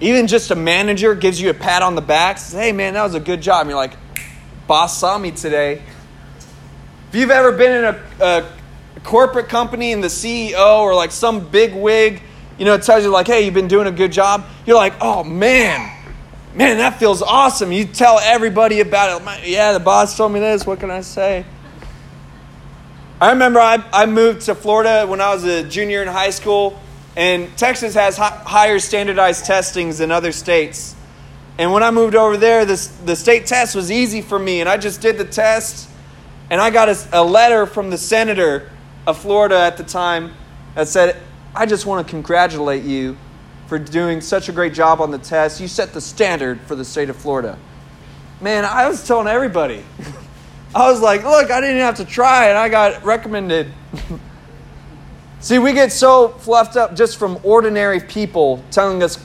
[0.00, 3.02] even just a manager, gives you a pat on the back, says, Hey man, that
[3.02, 3.62] was a good job.
[3.62, 3.96] And you're like,
[4.66, 5.82] Boss saw me today.
[7.08, 11.48] If you've ever been in a, a corporate company and the CEO or like some
[11.48, 12.22] big wig,
[12.58, 15.24] you know, tells you like, hey, you've been doing a good job, you're like, oh
[15.24, 15.90] man,
[16.54, 17.72] man, that feels awesome.
[17.72, 19.48] You tell everybody about it.
[19.48, 20.64] Yeah, the boss told me this.
[20.64, 21.44] What can I say?
[23.20, 26.80] I remember I, I moved to Florida when I was a junior in high school,
[27.16, 30.96] and Texas has hi- higher standardized testings than other states.
[31.56, 34.68] And when I moved over there, this, the state test was easy for me, and
[34.68, 35.88] I just did the test,
[36.50, 38.68] and I got a, a letter from the senator
[39.06, 40.32] of Florida at the time
[40.74, 41.16] that said,
[41.54, 43.16] I just want to congratulate you
[43.68, 45.60] for doing such a great job on the test.
[45.60, 47.58] You set the standard for the state of Florida.
[48.40, 49.84] Man, I was telling everybody.
[50.74, 53.70] I was like, look, I didn't have to try and I got recommended.
[55.40, 59.24] See, we get so fluffed up just from ordinary people telling us,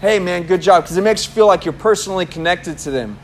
[0.00, 3.18] hey, man, good job, because it makes you feel like you're personally connected to them.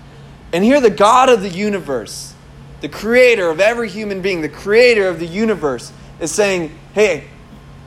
[0.52, 2.34] And here, the God of the universe,
[2.80, 7.24] the creator of every human being, the creator of the universe, is saying, hey,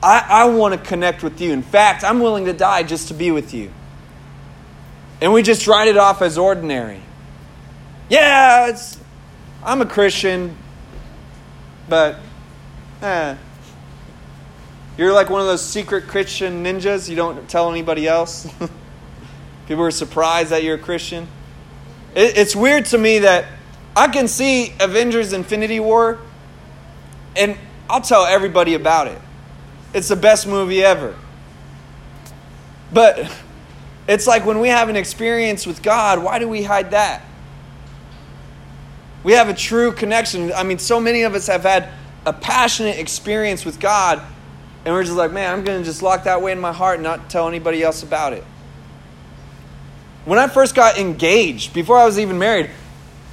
[0.02, 1.52] I, I want to connect with you.
[1.52, 3.70] In fact, I'm willing to die just to be with you.
[5.20, 7.00] And we just write it off as ordinary.
[8.10, 8.98] Yeah, it's
[9.64, 10.54] I'm a Christian,
[11.88, 12.18] but
[13.00, 13.36] eh.
[14.98, 17.08] You're like one of those secret Christian ninjas.
[17.08, 18.46] You don't tell anybody else.
[19.66, 21.26] People are surprised that you're a Christian.
[22.14, 23.46] It, it's weird to me that
[23.96, 26.18] I can see Avengers Infinity War
[27.34, 27.56] and
[27.88, 29.18] I'll tell everybody about it.
[29.94, 31.16] It's the best movie ever.
[32.92, 33.34] But
[34.06, 37.22] it's like when we have an experience with God, why do we hide that?
[39.24, 40.52] We have a true connection.
[40.52, 41.88] I mean, so many of us have had
[42.26, 44.22] a passionate experience with God,
[44.84, 46.96] and we're just like, man, I'm going to just lock that way in my heart
[46.96, 48.44] and not tell anybody else about it.
[50.26, 52.70] When I first got engaged, before I was even married,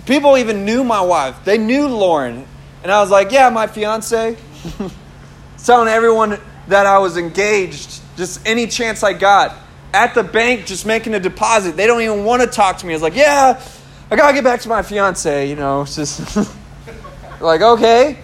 [0.05, 1.43] people even knew my wife.
[1.43, 2.45] They knew Lauren.
[2.83, 4.37] And I was like, yeah, my fiance.
[5.63, 9.55] Telling everyone that I was engaged, just any chance I got.
[9.93, 11.75] At the bank, just making a deposit.
[11.75, 12.93] They don't even want to talk to me.
[12.93, 13.61] I was like, yeah,
[14.11, 15.83] I gotta get back to my fiance, you know.
[15.83, 16.35] It's just
[17.39, 18.19] like, okay.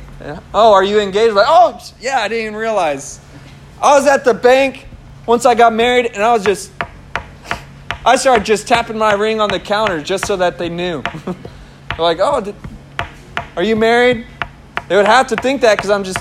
[0.54, 1.34] Oh, are you engaged?
[1.34, 3.22] Like, oh, yeah, I didn't even realize.
[3.82, 4.86] I was at the bank
[5.26, 6.74] once I got married, and I was just,
[8.06, 11.04] I started just tapping my ring on the counter just so that they knew.
[11.24, 11.36] They're
[12.00, 12.56] like, oh, did,
[13.56, 14.26] are you married?
[14.90, 16.20] They would have to think that because I'm just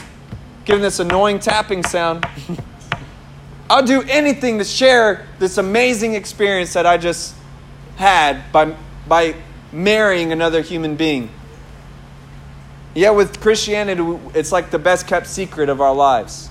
[0.65, 2.25] giving this annoying tapping sound.
[3.71, 7.35] I'll do anything to share this amazing experience that I just
[7.97, 8.73] had by,
[9.09, 9.35] by
[9.77, 11.31] marrying another human being.
[12.95, 14.03] Yet with Christianity,
[14.35, 16.49] it's like the best kept secret of our lives.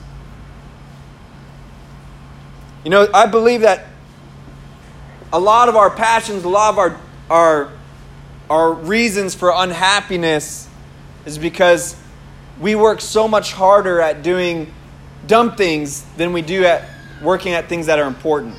[2.83, 3.87] You know, I believe that
[5.33, 7.71] a lot of our passions, a lot of our, our,
[8.47, 10.69] our reasons for unhappiness
[11.25, 11.95] is because
[12.61, 14.71] we work so much harder at doing
[15.25, 16.87] dumb things than we do at
[17.23, 18.53] working at things that are important.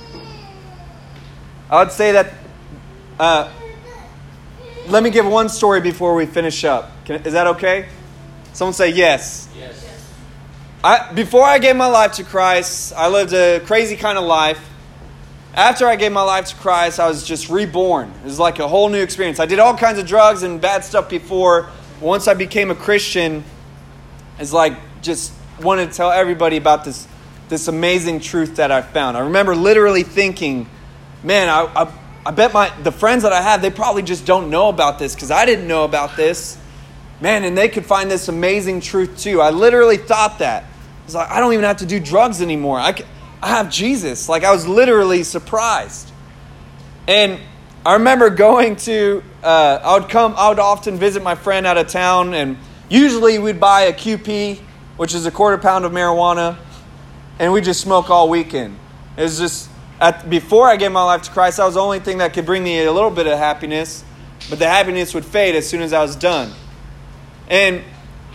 [1.70, 2.34] I would say that.
[3.18, 3.50] Uh,
[4.88, 6.90] let me give one story before we finish up.
[7.04, 7.88] Can, is that okay?
[8.52, 9.48] Someone say yes.
[9.56, 9.82] Yes.
[10.82, 14.60] I, before I gave my life to Christ, I lived a crazy kind of life.
[15.54, 18.10] After I gave my life to Christ, I was just reborn.
[18.22, 19.40] It was like a whole new experience.
[19.40, 21.70] I did all kinds of drugs and bad stuff before.
[22.00, 23.42] Once I became a Christian,
[24.38, 27.08] it's like just wanted to tell everybody about this
[27.48, 29.16] this amazing truth that I found.
[29.16, 30.68] I remember literally thinking,
[31.22, 31.92] man, I, I,
[32.26, 35.14] I bet my the friends that I have, they probably just don't know about this
[35.14, 36.58] because I didn't know about this.
[37.20, 39.40] Man, and they could find this amazing truth too.
[39.40, 40.64] I literally thought that.
[40.64, 42.78] I was like, I don't even have to do drugs anymore.
[42.78, 43.06] I, can,
[43.42, 44.28] I have Jesus.
[44.28, 46.10] Like, I was literally surprised.
[47.08, 47.40] And
[47.86, 51.78] I remember going to, uh, I would come, I would often visit my friend out
[51.78, 52.58] of town, and
[52.90, 54.58] usually we'd buy a QP,
[54.98, 56.58] which is a quarter pound of marijuana
[57.38, 58.78] and we just smoke all weekend.
[59.16, 59.65] It was just
[60.00, 62.46] at, before I gave my life to Christ, that was the only thing that could
[62.46, 64.04] bring me a little bit of happiness,
[64.50, 66.52] but the happiness would fade as soon as I was done.
[67.48, 67.82] And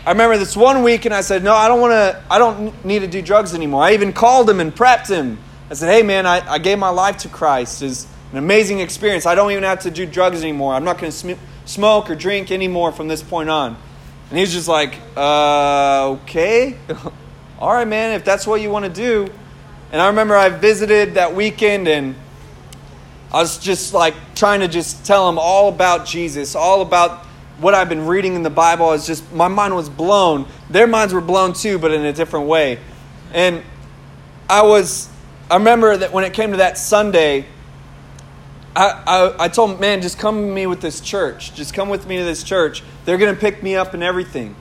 [0.05, 2.23] I remember this one week, and I said, "No, I don't want to.
[2.29, 5.37] I don't need to do drugs anymore." I even called him and prepped him.
[5.69, 7.83] I said, "Hey, man, I, I gave my life to Christ.
[7.83, 9.27] It's an amazing experience.
[9.27, 10.73] I don't even have to do drugs anymore.
[10.73, 13.77] I'm not going to sm- smoke or drink anymore from this point on."
[14.31, 16.77] And he's just like, uh, "Okay."
[17.59, 19.31] all right, man, if that's what you want to do.
[19.91, 22.15] And I remember I visited that weekend and
[23.31, 27.25] I was just like trying to just tell them all about Jesus, all about
[27.59, 28.85] what I've been reading in the Bible.
[28.85, 30.47] I was just, my mind was blown.
[30.69, 32.79] Their minds were blown too, but in a different way.
[33.33, 33.63] And
[34.49, 35.09] I was,
[35.49, 37.45] I remember that when it came to that Sunday,
[38.75, 41.53] I, I, I told man, just come with me with this church.
[41.53, 42.83] Just come with me to this church.
[43.03, 44.55] They're going to pick me up and everything.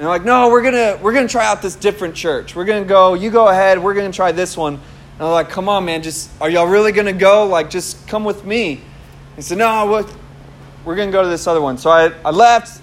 [0.00, 2.56] They're like, no, we're gonna we're gonna try out this different church.
[2.56, 3.12] We're gonna go.
[3.12, 3.78] You go ahead.
[3.78, 4.76] We're gonna try this one.
[4.76, 4.82] And
[5.22, 6.02] I'm like, come on, man.
[6.02, 7.46] Just are y'all really gonna go?
[7.46, 8.80] Like, just come with me.
[9.36, 10.06] He said, no, we're,
[10.86, 11.76] we're gonna go to this other one.
[11.76, 12.80] So I, I left,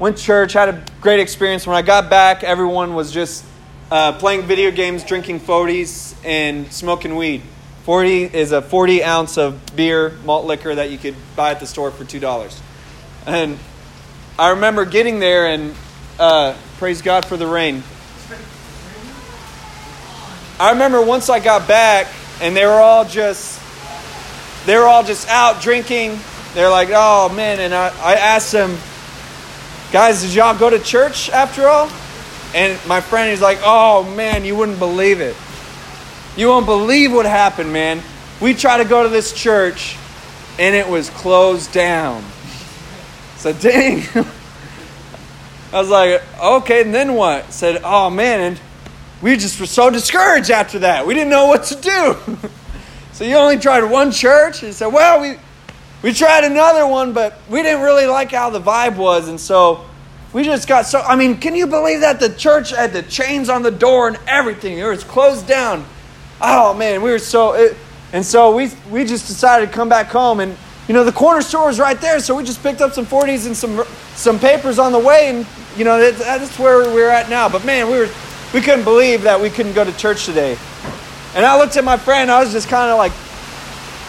[0.00, 1.64] went to church, had a great experience.
[1.64, 3.44] When I got back, everyone was just
[3.92, 7.42] uh, playing video games, drinking 40s, and smoking weed.
[7.84, 11.66] 40 is a 40 ounce of beer, malt liquor that you could buy at the
[11.68, 12.60] store for $2.
[13.26, 13.56] And
[14.36, 15.72] I remember getting there and
[16.18, 17.82] uh, praise God for the rain.
[20.60, 22.08] I remember once I got back
[22.40, 23.60] and they were all just
[24.66, 26.18] they were all just out drinking.
[26.54, 28.76] They're like, oh man, and I, I asked them,
[29.92, 31.88] guys, did y'all go to church after all?
[32.54, 35.36] And my friend is like, oh man, you wouldn't believe it.
[36.36, 38.02] You won't believe what happened, man.
[38.40, 39.96] We tried to go to this church
[40.58, 42.24] and it was closed down.
[43.36, 44.02] So dang.
[45.72, 47.52] I was like, okay, and then what?
[47.52, 48.60] said, oh man, and
[49.20, 51.06] we just were so discouraged after that.
[51.06, 52.16] We didn't know what to do.
[53.12, 54.62] so you only tried one church?
[54.62, 55.36] And said, well, we
[56.00, 59.84] we tried another one, but we didn't really like how the vibe was, and so
[60.32, 61.00] we just got so.
[61.00, 64.18] I mean, can you believe that the church had the chains on the door and
[64.26, 64.78] everything?
[64.78, 65.84] It was closed down.
[66.40, 67.54] Oh man, we were so.
[67.54, 67.76] It,
[68.12, 70.56] and so we we just decided to come back home, and
[70.88, 73.46] you know the corner store was right there, so we just picked up some forties
[73.46, 73.84] and some
[74.14, 77.48] some papers on the way, and you know, that, that's where we're at now.
[77.48, 78.08] But man, we were
[78.52, 80.56] we couldn't believe that we couldn't go to church today.
[81.34, 83.12] And I looked at my friend, I was just kind of like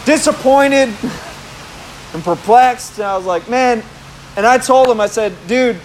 [0.06, 0.88] disappointed
[2.14, 2.98] and perplexed.
[2.98, 3.82] And I was like, man,
[4.36, 5.78] and I told him, I said, dude,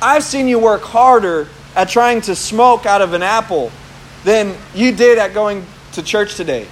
[0.00, 3.70] I've seen you work harder at trying to smoke out of an apple
[4.24, 6.66] than you did at going to church today.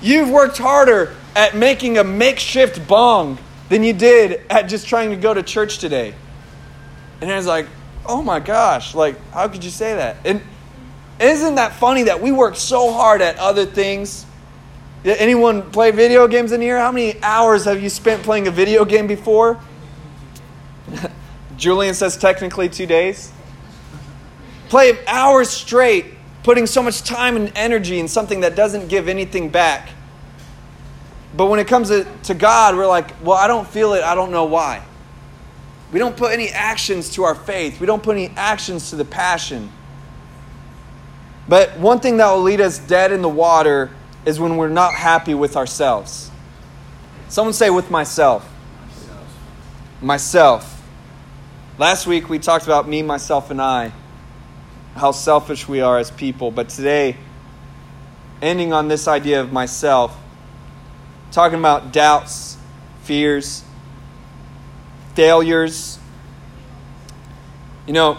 [0.00, 5.16] You've worked harder at making a makeshift bong than you did at just trying to
[5.16, 6.14] go to church today.
[7.20, 7.66] And I was like,
[8.06, 10.16] oh my gosh, like, how could you say that?
[10.24, 10.42] And
[11.20, 14.24] Isn't that funny that we work so hard at other things?
[15.04, 16.78] Anyone play video games in here?
[16.78, 19.60] How many hours have you spent playing a video game before?
[21.58, 23.32] Julian says technically two days.
[24.70, 26.06] Play hours straight,
[26.42, 29.90] putting so much time and energy in something that doesn't give anything back.
[31.36, 34.02] But when it comes to, to God, we're like, well, I don't feel it.
[34.02, 34.84] I don't know why.
[35.92, 39.04] We don't put any actions to our faith, we don't put any actions to the
[39.04, 39.70] passion.
[41.48, 43.90] But one thing that will lead us dead in the water
[44.24, 46.30] is when we're not happy with ourselves.
[47.28, 48.48] Someone say, with myself.
[50.00, 50.00] Myself.
[50.00, 50.82] myself.
[51.78, 53.92] Last week we talked about me, myself, and I,
[54.94, 56.50] how selfish we are as people.
[56.52, 57.16] But today,
[58.40, 60.16] ending on this idea of myself,
[61.30, 62.56] talking about doubts,
[63.02, 63.64] fears,
[65.14, 65.98] failures.
[67.86, 68.18] You know,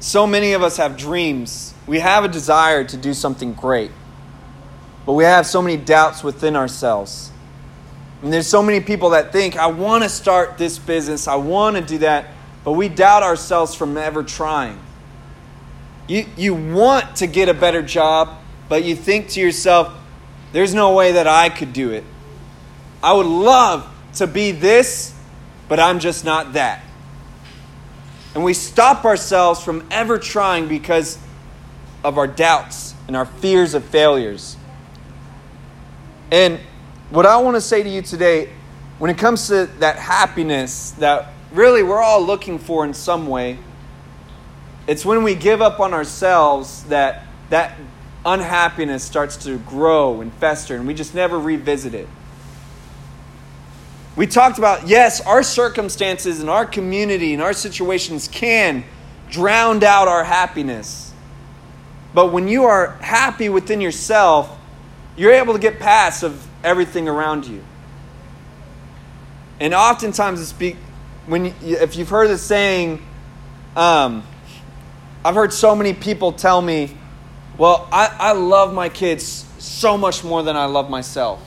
[0.00, 3.90] so many of us have dreams we have a desire to do something great,
[5.04, 7.30] but we have so many doubts within ourselves.
[8.22, 11.76] And there's so many people that think, I want to start this business, I want
[11.76, 12.26] to do that,
[12.64, 14.78] but we doubt ourselves from ever trying.
[16.08, 18.38] You, you want to get a better job,
[18.68, 19.94] but you think to yourself,
[20.54, 22.04] there's no way that I could do it.
[23.02, 25.12] I would love to be this,
[25.68, 26.84] but I'm just not that.
[28.36, 31.18] And we stop ourselves from ever trying because
[32.04, 34.56] of our doubts and our fears of failures.
[36.30, 36.60] And
[37.10, 38.48] what I want to say to you today,
[39.00, 43.58] when it comes to that happiness that really we're all looking for in some way,
[44.86, 47.76] it's when we give up on ourselves that that
[48.24, 52.08] unhappiness starts to grow and fester, and we just never revisit it.
[54.16, 58.84] We talked about, yes, our circumstances and our community and our situations can
[59.28, 61.12] drown out our happiness.
[62.14, 64.56] But when you are happy within yourself,
[65.16, 67.64] you're able to get past of everything around you.
[69.58, 70.76] And oftentimes, it's be,
[71.26, 73.04] when you, if you've heard the saying,
[73.76, 74.24] um,
[75.24, 76.96] I've heard so many people tell me,
[77.58, 81.42] "Well, I, I love my kids so much more than I love myself.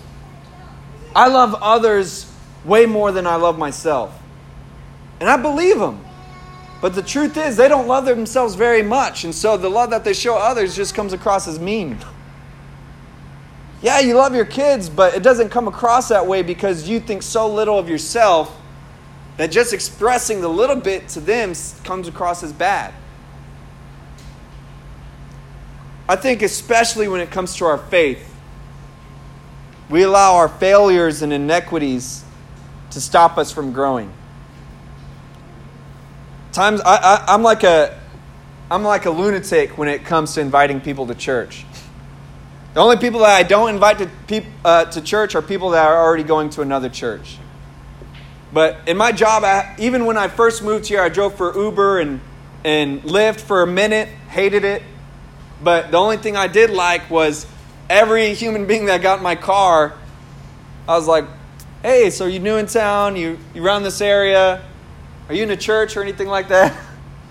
[1.16, 2.32] I love others
[2.66, 4.18] way more than I love myself,"
[5.20, 6.04] and I believe them.
[6.80, 9.24] But the truth is, they don't love themselves very much.
[9.24, 11.98] And so the love that they show others just comes across as mean.
[13.82, 17.24] Yeah, you love your kids, but it doesn't come across that way because you think
[17.24, 18.56] so little of yourself
[19.38, 21.54] that just expressing the little bit to them
[21.84, 22.94] comes across as bad.
[26.10, 28.34] I think, especially when it comes to our faith,
[29.90, 32.24] we allow our failures and inequities
[32.92, 34.12] to stop us from growing
[36.58, 38.00] times I, I, I'm like a
[38.72, 41.66] I'm like a lunatic when it comes to inviting people to church.
[42.74, 45.88] The only people that I don't invite to, peop, uh, to church are people that
[45.88, 47.38] are already going to another church.
[48.52, 52.00] But in my job, I, even when I first moved here, I drove for Uber
[52.00, 52.20] and,
[52.66, 54.84] and Lyft for a minute, hated it.
[55.62, 57.48] But the only thing I did like was
[57.90, 59.94] every human being that got in my car,
[60.88, 61.26] I was like,
[61.82, 63.16] hey, so you new in town?
[63.16, 64.64] You, you around this area?
[65.30, 66.78] Are you in a church or anything like that?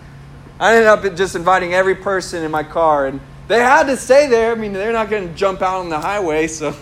[0.61, 4.27] I ended up just inviting every person in my car, and they had to stay
[4.27, 4.53] there.
[4.53, 6.75] I mean, they're not going to jump out on the highway, so.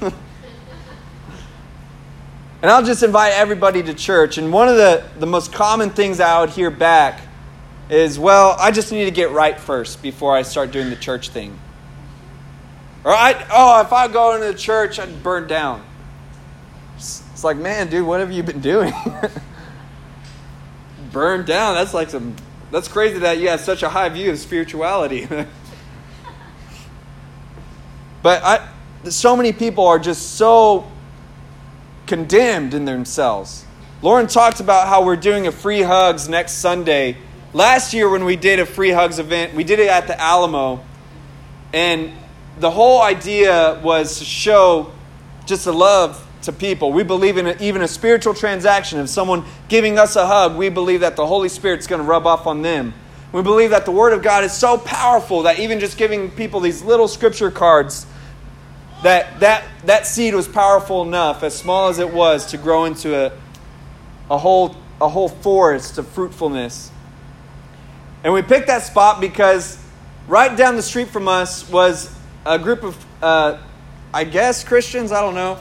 [2.62, 4.38] and I'll just invite everybody to church.
[4.38, 7.20] And one of the, the most common things I would hear back
[7.90, 11.28] is, well, I just need to get right first before I start doing the church
[11.28, 11.58] thing.
[13.04, 15.84] Or, I, oh, if I go into the church, I'd burn down.
[16.96, 18.92] It's like, man, dude, what have you been doing?
[21.14, 21.74] burned down.
[21.74, 22.36] That's like some.
[22.70, 25.26] That's crazy that you have such a high view of spirituality.
[28.22, 28.68] but I,
[29.08, 30.90] so many people are just so
[32.06, 33.64] condemned in themselves.
[34.02, 37.16] Lauren talked about how we're doing a free hugs next Sunday.
[37.54, 40.84] Last year, when we did a free hugs event, we did it at the Alamo.
[41.72, 42.12] And
[42.58, 44.90] the whole idea was to show
[45.46, 46.92] just the love to people.
[46.92, 50.56] We believe in a, even a spiritual transaction of someone giving us a hug.
[50.56, 52.92] We believe that the Holy Spirit's going to rub off on them.
[53.30, 56.58] We believe that the Word of God is so powerful that even just giving people
[56.58, 58.04] these little scripture cards,
[59.04, 63.14] that that, that seed was powerful enough, as small as it was, to grow into
[63.14, 63.32] a,
[64.28, 66.90] a, whole, a whole forest of fruitfulness.
[68.24, 69.78] And we picked that spot because
[70.26, 72.12] right down the street from us was
[72.44, 73.58] a group of, uh,
[74.12, 75.60] I guess, Christians, I don't know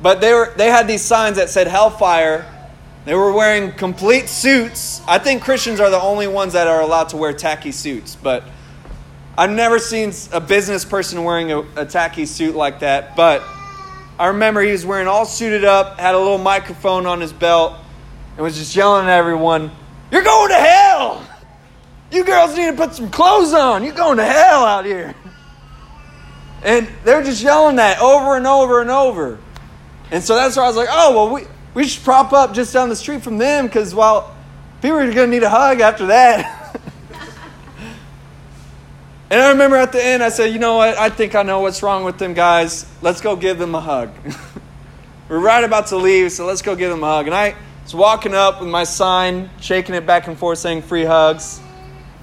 [0.00, 2.52] but they, were, they had these signs that said hellfire.
[3.04, 5.00] They were wearing complete suits.
[5.06, 8.44] I think Christians are the only ones that are allowed to wear tacky suits, but
[9.38, 13.42] I've never seen a business person wearing a, a tacky suit like that, but
[14.18, 17.74] I remember he was wearing all suited up, had a little microphone on his belt,
[18.36, 19.70] and was just yelling at everyone,
[20.10, 21.26] You're going to hell!
[22.16, 23.84] You girls need to put some clothes on.
[23.84, 25.14] You're going to hell out here.
[26.62, 29.38] And they're just yelling that over and over and over.
[30.10, 32.72] And so that's why I was like, oh, well, we, we should prop up just
[32.72, 34.34] down the street from them because, well,
[34.80, 36.80] people are going to need a hug after that.
[39.30, 40.96] and I remember at the end, I said, you know what?
[40.96, 42.86] I think I know what's wrong with them guys.
[43.02, 44.10] Let's go give them a hug.
[45.28, 47.26] We're right about to leave, so let's go give them a hug.
[47.26, 51.04] And I was walking up with my sign, shaking it back and forth, saying free
[51.04, 51.60] hugs.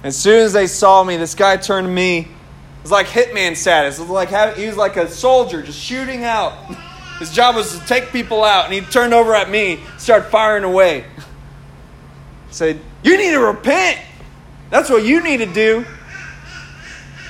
[0.04, 2.18] As soon as they saw me, this guy turned to me.
[2.18, 2.28] It
[2.82, 3.98] was like hitman status.
[3.98, 6.52] It was like he was like a soldier just shooting out.
[7.18, 10.64] His job was to take people out, and he turned over at me, started firing
[10.64, 11.06] away.
[12.50, 13.98] Said, "You need to repent.
[14.68, 15.86] That's what you need to do."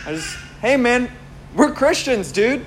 [0.04, 1.12] I just, "Hey man,
[1.54, 2.66] we're Christians, dude."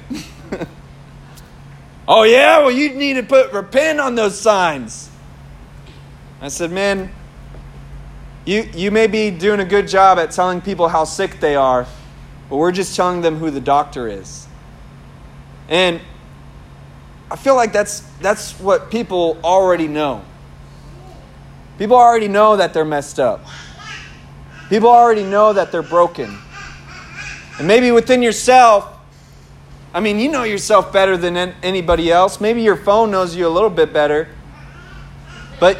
[2.08, 5.10] oh yeah, well you need to put repent on those signs.
[6.40, 7.12] I said, "Man,
[8.48, 11.86] you, you may be doing a good job at telling people how sick they are,
[12.50, 14.48] but we're just telling them who the doctor is.
[15.68, 16.00] And
[17.30, 20.24] I feel like that's, that's what people already know.
[21.78, 23.46] People already know that they're messed up.
[24.70, 26.38] People already know that they're broken.
[27.60, 28.98] And maybe within yourself,
[29.94, 32.40] I mean, you know yourself better than anybody else.
[32.40, 34.30] Maybe your phone knows you a little bit better.
[35.60, 35.78] But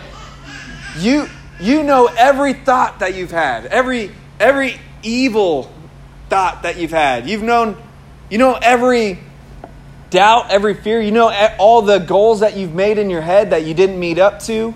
[0.98, 5.72] you you know every thought that you've had, every every evil
[6.30, 7.28] thought that you've had.
[7.28, 7.78] You've known
[8.30, 9.20] you know every
[10.10, 11.02] doubt, every fear.
[11.02, 14.20] You know all the goals that you've made in your head that you didn't meet
[14.20, 14.74] up to.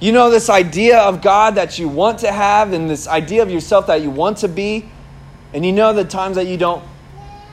[0.00, 3.50] You know this idea of God that you want to have and this idea of
[3.50, 4.88] yourself that you want to be.
[5.52, 6.84] And you know the times that you don't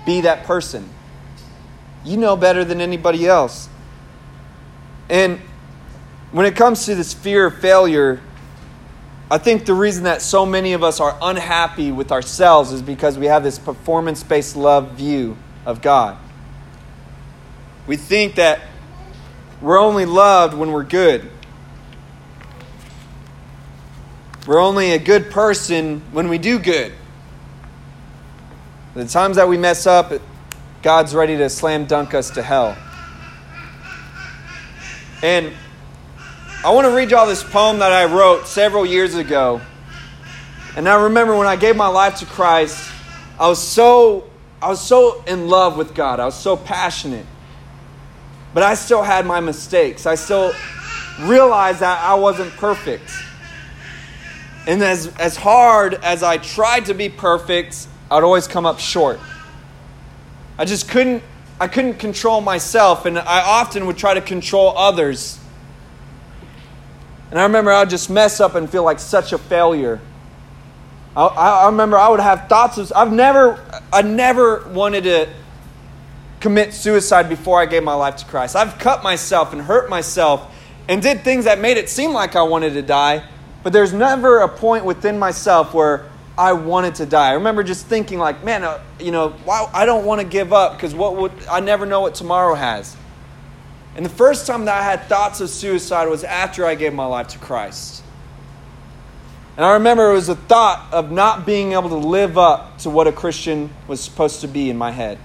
[0.05, 0.89] be that person.
[2.03, 3.67] You know better than anybody else.
[5.09, 5.39] And
[6.35, 8.19] when it comes to this fear of failure,
[9.31, 13.17] I think the reason that so many of us are unhappy with ourselves is because
[13.17, 16.17] we have this performance based love view of God.
[17.87, 18.59] We think that
[19.61, 21.31] we're only loved when we're good.
[24.45, 26.91] We're only a good person when we do good.
[28.93, 30.11] The times that we mess up,
[30.83, 32.77] God's ready to slam dunk us to hell.
[35.23, 35.53] And
[36.65, 39.61] I want to read y'all this poem that I wrote several years ago.
[40.75, 42.91] And I remember when I gave my life to Christ,
[43.39, 46.19] I was so I was so in love with God.
[46.19, 47.27] I was so passionate.
[48.55, 50.07] But I still had my mistakes.
[50.07, 50.53] I still
[51.19, 53.11] realized that I wasn't perfect.
[54.65, 59.19] And as, as hard as I tried to be perfect, I'd always come up short.
[60.57, 61.21] I just couldn't
[61.61, 65.39] I couldn't control myself and I often would try to control others
[67.31, 69.99] and I remember I would just mess up and feel like such a failure.
[71.15, 73.59] I, I remember I would have thoughts of, I've never,
[73.91, 75.29] I never wanted to
[76.39, 78.55] commit suicide before I gave my life to Christ.
[78.55, 80.53] I've cut myself and hurt myself
[80.87, 83.23] and did things that made it seem like I wanted to die,
[83.63, 86.05] but there's never a point within myself where
[86.37, 87.29] I wanted to die.
[87.29, 90.51] I remember just thinking like, man, uh, you know, why, I don't want to give
[90.53, 92.95] up because what would I never know what tomorrow has.
[93.95, 97.05] And the first time that I had thoughts of suicide was after I gave my
[97.05, 98.03] life to Christ.
[99.55, 102.89] And I remember it was a thought of not being able to live up to
[102.89, 105.17] what a Christian was supposed to be in my head.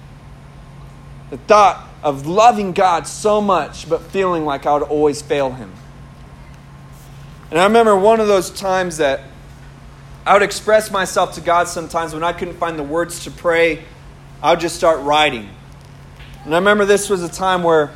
[1.30, 5.72] The thought of loving God so much, but feeling like I would always fail Him.
[7.50, 9.22] And I remember one of those times that
[10.24, 13.84] I would express myself to God sometimes when I couldn't find the words to pray,
[14.40, 15.48] I would just start writing.
[16.44, 17.92] And I remember this was a time where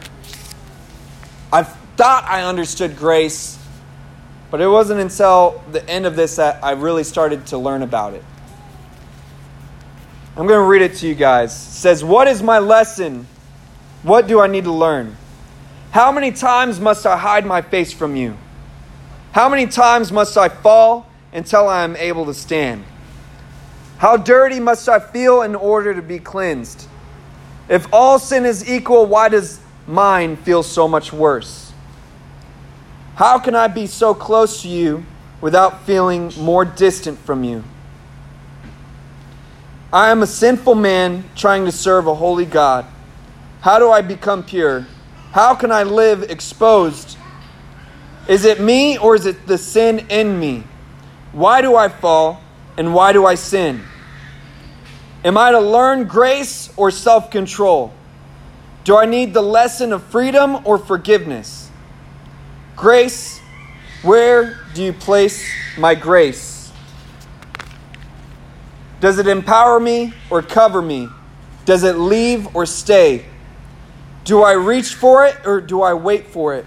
[1.97, 3.59] thought I understood grace,
[4.51, 8.14] but it wasn't until the end of this that I really started to learn about
[8.14, 8.24] it.
[10.36, 11.53] I'm going to read it to you guys.
[11.53, 13.26] It says, What is my lesson?
[14.03, 15.16] What do I need to learn?
[15.92, 18.36] How many times must I hide my face from you?
[19.32, 22.84] How many times must I fall until I am able to stand?
[23.99, 26.88] How dirty must I feel in order to be cleansed?
[27.68, 31.64] If all sin is equal, why does mine feel so much worse.
[33.17, 35.05] How can I be so close to you
[35.41, 37.62] without feeling more distant from you?
[39.93, 42.85] I am a sinful man trying to serve a holy God.
[43.61, 44.87] How do I become pure?
[45.31, 47.17] How can I live exposed?
[48.27, 50.65] Is it me or is it the sin in me?
[51.31, 52.41] Why do I fall
[52.77, 53.83] and why do I sin?
[55.25, 57.93] Am I to learn grace or self control?
[58.83, 61.64] Do I need the lesson of freedom or forgiveness?
[62.77, 63.41] Grace,
[64.03, 65.49] where do you place
[65.79, 66.72] my grace?
[69.01, 71.09] Does it empower me or cover me?
[71.64, 73.27] Does it leave or stay?
[74.25, 76.64] Do I reach for it or do I wait for it?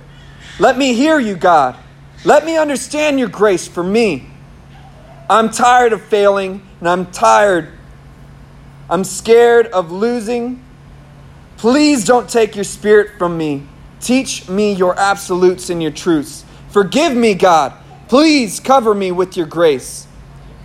[0.59, 1.75] Let me hear you, God.
[2.23, 4.27] Let me understand your grace for me.
[5.29, 7.69] I'm tired of failing and I'm tired.
[8.89, 10.63] I'm scared of losing.
[11.57, 13.67] Please don't take your spirit from me.
[14.01, 16.45] Teach me your absolutes and your truths.
[16.69, 17.73] Forgive me, God.
[18.07, 20.07] Please cover me with your grace.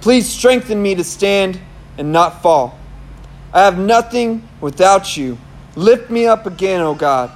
[0.01, 1.59] Please strengthen me to stand
[1.97, 2.79] and not fall.
[3.53, 5.39] I have nothing without you.
[5.77, 7.31] Lift me up again, O God,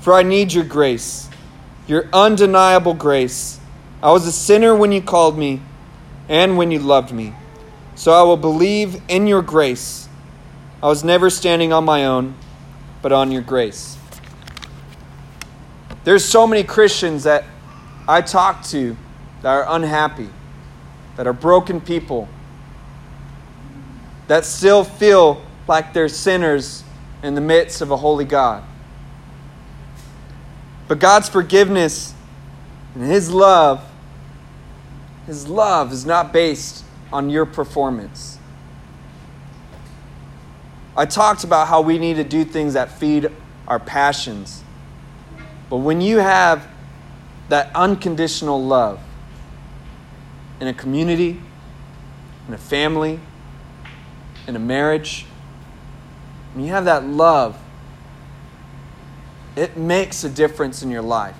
[0.00, 1.28] for I need your grace,
[1.86, 3.58] your undeniable grace.
[4.02, 5.62] I was a sinner when you called me
[6.28, 7.34] and when you loved me.
[7.94, 10.08] So I will believe in your grace.
[10.82, 12.34] I was never standing on my own,
[13.00, 13.96] but on your grace.
[16.04, 17.44] There's so many Christians that
[18.08, 18.96] I talk to
[19.42, 20.28] that are unhappy,
[21.16, 22.28] that are broken people,
[24.26, 26.82] that still feel like they're sinners
[27.22, 28.64] in the midst of a holy God.
[30.88, 32.14] But God's forgiveness
[32.94, 33.84] and His love,
[35.26, 38.38] His love is not based on your performance.
[40.96, 43.30] I talked about how we need to do things that feed
[43.66, 44.62] our passions.
[45.72, 46.68] But when you have
[47.48, 49.00] that unconditional love
[50.60, 51.40] in a community,
[52.46, 53.18] in a family,
[54.46, 55.24] in a marriage,
[56.52, 57.58] when you have that love,
[59.56, 61.38] it makes a difference in your life.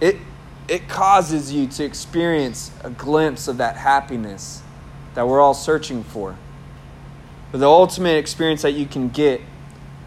[0.00, 0.16] It,
[0.66, 4.62] it causes you to experience a glimpse of that happiness
[5.14, 6.34] that we're all searching for.
[7.52, 9.42] But the ultimate experience that you can get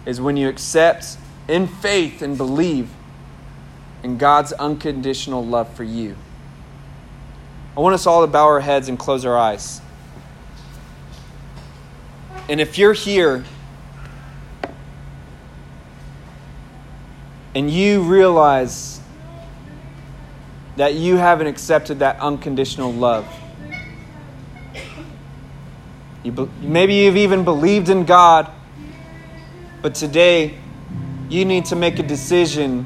[0.06, 1.16] is when you accept
[1.47, 2.89] in faith and believe
[4.03, 6.15] in God's unconditional love for you.
[7.75, 9.81] I want us all to bow our heads and close our eyes.
[12.49, 13.45] And if you're here
[17.55, 18.99] and you realize
[20.75, 23.25] that you haven't accepted that unconditional love,
[26.23, 28.51] you be, maybe you've even believed in God,
[29.81, 30.57] but today
[31.32, 32.84] you need to make a decision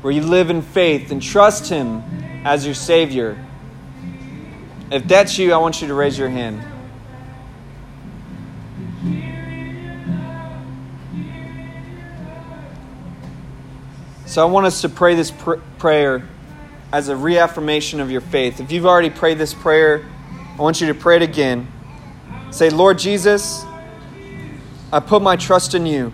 [0.00, 2.02] where you live in faith and trust Him
[2.42, 3.38] as your Savior.
[4.90, 6.62] If that's you, I want you to raise your hand.
[14.24, 16.26] So I want us to pray this pr- prayer
[16.92, 18.58] as a reaffirmation of your faith.
[18.58, 20.06] If you've already prayed this prayer,
[20.58, 21.68] I want you to pray it again.
[22.50, 23.64] Say, Lord Jesus,
[24.90, 26.10] I put my trust in you.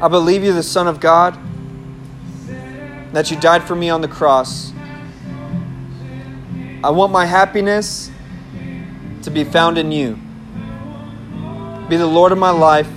[0.00, 1.38] I believe you're the Son of God,
[3.12, 4.72] that you died for me on the cross.
[6.84, 8.10] I want my happiness
[9.22, 10.18] to be found in you.
[11.88, 12.90] Be the Lord of my life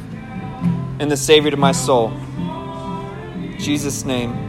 [1.00, 2.12] and the Savior to my soul.
[2.12, 4.49] In Jesus' name.